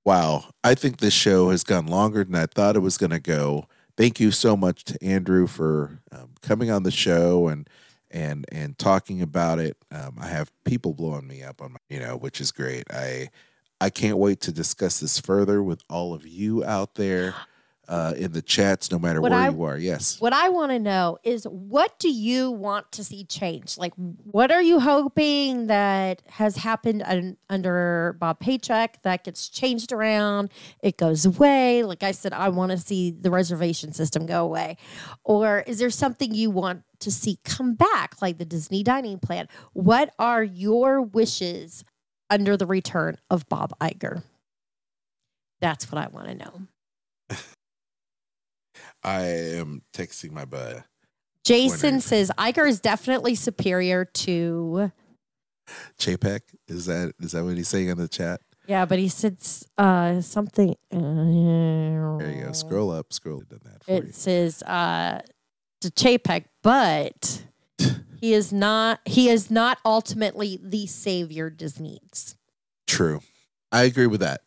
[0.06, 3.20] wow, I think this show has gone longer than I thought it was going to
[3.20, 3.68] go.
[3.98, 7.68] Thank you so much to Andrew for um, coming on the show and
[8.12, 9.78] and and talking about it.
[9.92, 12.86] Um, I have people blowing me up on my, you know, which is great.
[12.92, 13.30] I
[13.82, 17.36] I can't wait to discuss this further with all of you out there.
[17.88, 19.78] Uh, in the chats, no matter What where I- you are.
[19.78, 20.20] Yes.
[20.20, 23.78] What I want to know is what do you want to see change?
[23.78, 29.92] Like, what are you hoping that has happened un- under Bob Paycheck that gets changed
[29.94, 30.52] around?
[30.84, 31.84] It goes away.
[31.84, 34.78] Like I said, I want to see the reservation system go away.
[35.24, 39.48] Or is there something you want to see come back, like the Disney dining plan?
[39.74, 41.86] What are your wishes
[42.30, 44.24] under the return of Bob Iger?
[45.62, 46.62] That's what I want to know.
[49.08, 49.22] I
[49.56, 50.84] am texting my bud.
[51.46, 54.92] Jason says Iger is definitely superior to.
[55.98, 56.42] Chapek.
[56.68, 58.42] Is that is that what he's saying in the chat?
[58.68, 60.76] Yeah, but he says uh, something.
[60.92, 62.52] There you go.
[62.52, 63.14] Scroll up.
[63.14, 63.44] Scroll.
[63.50, 63.98] Done that for you.
[64.00, 65.22] It says uh,
[65.80, 67.46] to Chapek, but
[68.20, 69.00] he is not.
[69.06, 72.36] He is not ultimately the savior Disney's.
[72.88, 73.22] True.
[73.72, 74.42] I agree with that.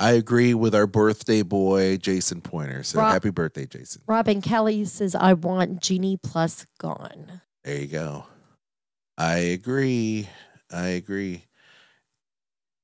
[0.00, 2.82] I agree with our birthday boy, Jason Pointer.
[2.82, 4.02] So Rob- happy birthday, Jason.
[4.06, 8.24] Robin Kelly says, "I want Genie Plus gone." There you go.
[9.18, 10.26] I agree.
[10.72, 11.44] I agree.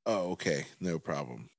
[0.05, 0.67] Oh, okay.
[0.81, 1.49] No problem.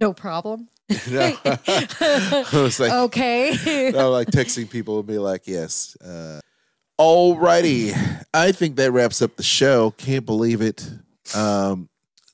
[0.00, 0.68] No problem.
[1.08, 1.36] No.
[1.44, 3.90] I was like, okay.
[3.94, 5.96] no, like texting people and be like, yes.
[6.00, 6.40] Uh,
[6.98, 7.94] alrighty.
[8.34, 9.92] I think that wraps up the show.
[9.92, 10.90] Can't believe it.
[11.36, 11.88] Um,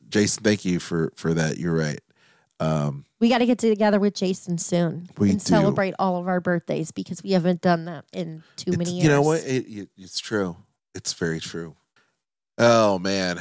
[0.09, 1.59] Jason, thank you for for that.
[1.59, 2.01] You're right.
[2.61, 5.45] Um, We got to get together with Jason soon We and do.
[5.45, 9.05] celebrate all of our birthdays because we haven't done that in too many years.
[9.05, 9.41] You know what?
[9.45, 10.57] It, it, it's true.
[10.95, 11.77] It's very true.
[12.59, 13.41] Oh man.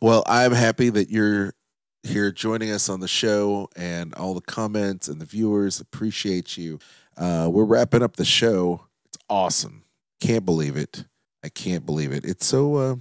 [0.00, 1.54] Well, I'm happy that you're
[2.02, 6.78] here joining us on the show and all the comments and the viewers appreciate you.
[7.16, 8.86] Uh, we're wrapping up the show.
[9.06, 9.84] It's awesome.
[10.20, 11.04] Can't believe it.
[11.42, 12.24] I can't believe it.
[12.24, 12.76] It's so.
[12.76, 12.96] Uh,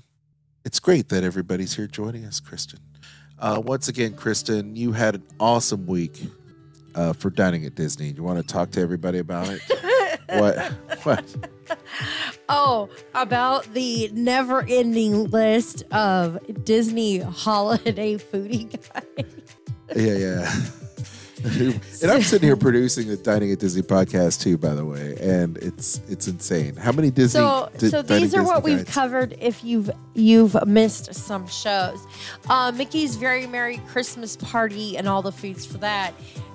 [0.65, 2.79] it's great that everybody's here joining us, Kristen.
[3.39, 6.21] Uh, once again, Kristen, you had an awesome week
[6.95, 8.11] uh, for dining at Disney.
[8.11, 9.61] You want to talk to everybody about it?
[10.29, 10.71] what?
[11.03, 11.35] What?
[12.49, 19.25] Oh, about the never ending list of Disney holiday foodie guide.
[19.95, 20.61] Yeah, yeah.
[21.43, 25.57] And I'm sitting here producing the Dining at Disney podcast too, by the way, and
[25.57, 26.75] it's it's insane.
[26.75, 27.39] How many Disney?
[27.41, 29.35] So, di- so these are what Disney we've covered.
[29.39, 31.99] If you've you've missed some shows,
[32.49, 36.13] uh, Mickey's Very Merry Christmas Party and all the foods for that,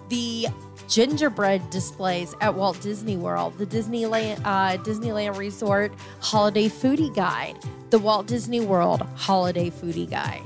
[0.08, 0.46] the
[0.88, 7.58] gingerbread displays at Walt Disney World, the Disneyland uh, Disneyland Resort Holiday Foodie Guide,
[7.90, 10.42] the Walt Disney World Holiday Foodie Guide.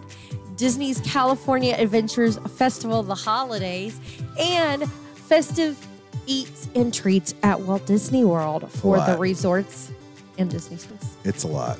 [0.57, 4.01] Disney's California Adventures Festival of the Holidays,
[4.39, 5.87] and festive
[6.27, 9.91] eats and treats at Walt Disney World for the resorts
[10.39, 11.17] and Disney space.
[11.25, 11.79] It's a lot.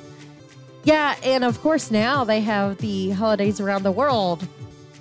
[0.83, 4.45] Yeah, and of course now they have the holidays around the world,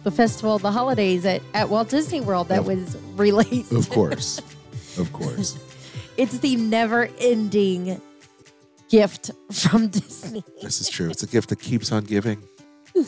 [0.05, 3.73] the Festival of the Holidays at, at Walt Disney World that was released.
[3.73, 4.39] Of course,
[4.99, 5.59] of course.
[6.17, 8.01] It's the never ending
[8.89, 10.45] gift from Disney.
[10.61, 11.11] This is true.
[11.11, 12.43] It's a gift that keeps on giving.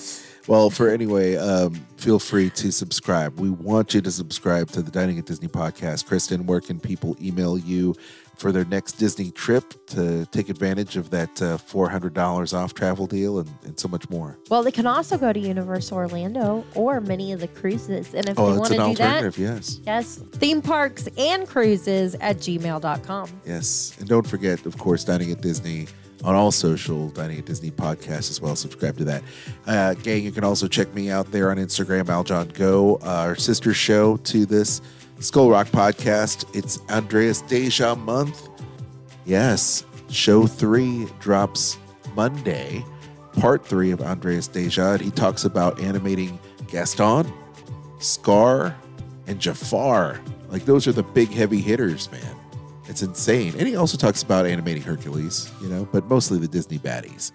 [0.46, 3.40] Well, for anyway, um, feel free to subscribe.
[3.40, 6.06] We want you to subscribe to the Dining at Disney podcast.
[6.06, 7.94] Kristen, where can people email you
[8.36, 13.38] for their next Disney trip to take advantage of that uh, $400 off travel deal
[13.38, 14.38] and, and so much more?
[14.50, 18.14] Well, they can also go to Universal Orlando or many of the cruises.
[18.14, 19.80] And if oh, they want to do that, yes.
[19.86, 23.30] yes, theme parks and cruises at gmail.com.
[23.46, 23.96] Yes.
[23.98, 25.86] And don't forget, of course, Dining at Disney
[26.24, 28.56] on all social, Dining at Disney podcast as well.
[28.56, 29.22] Subscribe to that.
[29.66, 33.74] Uh, gang, you can also check me out there on Instagram, Aljon Go, our sister
[33.74, 34.80] show to this
[35.20, 36.44] Skull Rock podcast.
[36.56, 38.48] It's Andreas Deja month.
[39.26, 39.84] Yes.
[40.10, 41.78] Show three drops
[42.14, 42.84] Monday,
[43.32, 44.92] part three of Andreas Deja.
[44.92, 47.32] And he talks about animating Gaston,
[47.98, 48.76] Scar,
[49.26, 50.20] and Jafar.
[50.48, 52.33] Like, those are the big heavy hitters, man.
[52.86, 53.54] It's insane.
[53.58, 57.32] And he also talks about animating Hercules, you know, but mostly the Disney baddies.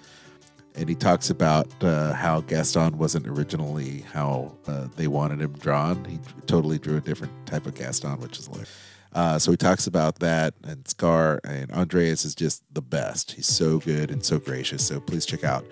[0.76, 6.06] And he talks about uh, how Gaston wasn't originally how uh, they wanted him drawn.
[6.06, 8.70] He totally drew a different type of Gaston, which is hilarious.
[9.12, 13.32] Uh, so he talks about that and Scar and Andreas is just the best.
[13.32, 14.86] He's so good and so gracious.
[14.86, 15.66] So please check out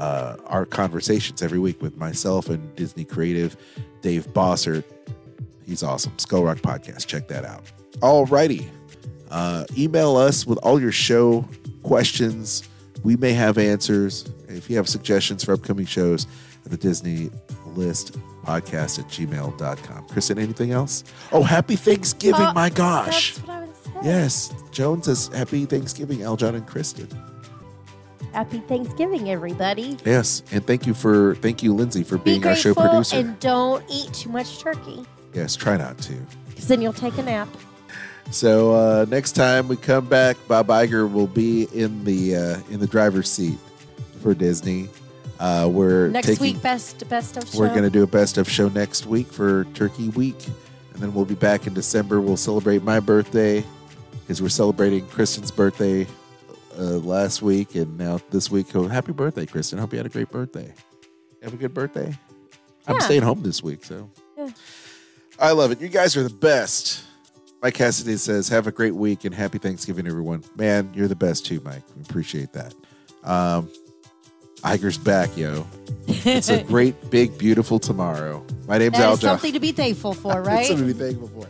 [0.00, 3.56] uh, our conversations every week with myself and Disney creative
[4.02, 4.82] Dave Bossert.
[5.64, 6.18] He's awesome.
[6.18, 7.06] Skull Rock Podcast.
[7.06, 7.62] Check that out.
[8.02, 8.68] All righty.
[9.30, 11.44] Uh, email us with all your show
[11.82, 12.68] questions.
[13.04, 14.28] We may have answers.
[14.48, 16.26] If you have suggestions for upcoming shows,
[16.64, 17.30] at the Disney
[17.74, 20.08] List podcast at gmail.com.
[20.08, 21.04] Kristen, anything else?
[21.32, 23.34] Oh, happy Thanksgiving, Uh, my gosh.
[23.36, 23.90] That's what I would say.
[24.02, 24.54] Yes.
[24.72, 27.08] Jones says happy Thanksgiving, Aljon and Kristen.
[28.32, 29.96] Happy Thanksgiving, everybody.
[30.04, 30.42] Yes.
[30.52, 33.16] And thank you for thank you, Lindsay, for Be being our show producer.
[33.16, 35.04] and don't eat too much turkey.
[35.34, 36.14] Yes, try not to.
[36.48, 37.48] Because then you'll take a nap.
[38.30, 42.78] So uh, next time we come back, Bob Iger will be in the uh, in
[42.78, 43.58] the driver's seat
[44.22, 44.88] for Disney.
[45.40, 47.58] Uh, we're Next taking, week, best best of show.
[47.58, 50.36] We're going to do a best of show next week for Turkey Week,
[50.92, 52.20] and then we'll be back in December.
[52.20, 53.64] We'll celebrate my birthday
[54.20, 56.06] because we're celebrating Kristen's birthday
[56.78, 58.74] uh, last week, and now this week.
[58.76, 59.78] Oh, happy birthday, Kristen!
[59.78, 60.72] Hope you had a great birthday.
[61.42, 62.16] Have a good birthday.
[62.86, 64.50] I'm staying home this week, so Yeah.
[65.38, 65.80] I love it.
[65.80, 67.04] You guys are the best.
[67.62, 71.44] Mike Cassidy says, "Have a great week and happy Thanksgiving, everyone." Man, you're the best
[71.46, 71.82] too, Mike.
[71.96, 72.74] We appreciate that.
[73.24, 73.68] Um,
[74.62, 75.66] Iger's back, yo.
[76.06, 78.44] It's a great, big, beautiful tomorrow.
[78.68, 79.30] My name's That Al is John.
[79.38, 80.66] something to be thankful for, right?
[80.66, 81.46] something to be thankful for.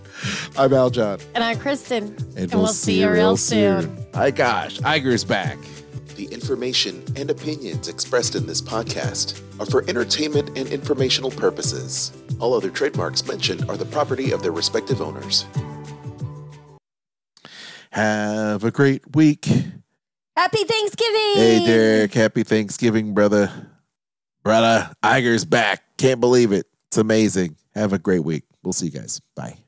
[0.61, 1.21] I'm Aljon.
[1.35, 2.17] and I'm Kristen.
[2.37, 4.07] And, we'll see you real soon.
[4.15, 5.59] My gosh, Iger's back.
[6.17, 12.13] The information and opinions expressed in this podcast are for entertainment and informational purposes.
[12.39, 15.47] All other trademarks mentioned are the property of their respective owners.
[17.93, 19.47] Have a great week.
[20.37, 21.35] Happy Thanksgiving.
[21.35, 22.15] Hey, Derek.
[22.15, 23.51] Happy Thanksgiving, brother.
[24.43, 25.83] Brother, Iger's back.
[25.99, 26.67] Can't believe it.
[26.89, 27.57] It's amazing.
[27.75, 28.45] Have a great week.
[28.63, 29.21] We'll see you guys.
[29.35, 29.59] Bye.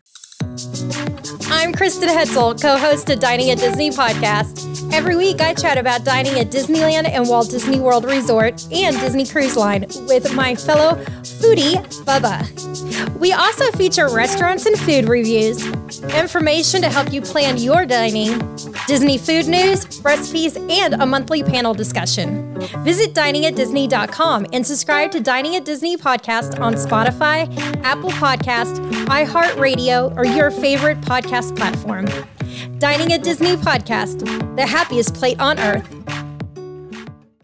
[1.51, 4.72] I'm Kristen Hoetzel, co host of Dining at Disney podcast.
[4.93, 9.25] Every week, I chat about dining at Disneyland and Walt Disney World Resort and Disney
[9.25, 13.19] Cruise Line with my fellow foodie, Bubba.
[13.19, 15.67] We also feature restaurants and food reviews,
[16.15, 18.39] information to help you plan your dining,
[18.87, 22.53] Disney food news, recipes, and a monthly panel discussion.
[22.85, 27.49] Visit diningatdisney.com and subscribe to Dining at Disney podcast on Spotify,
[27.83, 28.77] Apple Podcast,
[29.07, 32.07] iHeartRadio, or your favorite podcast platform.
[32.79, 34.21] Dining at Disney podcast,
[34.57, 36.22] the happiest plate on earth.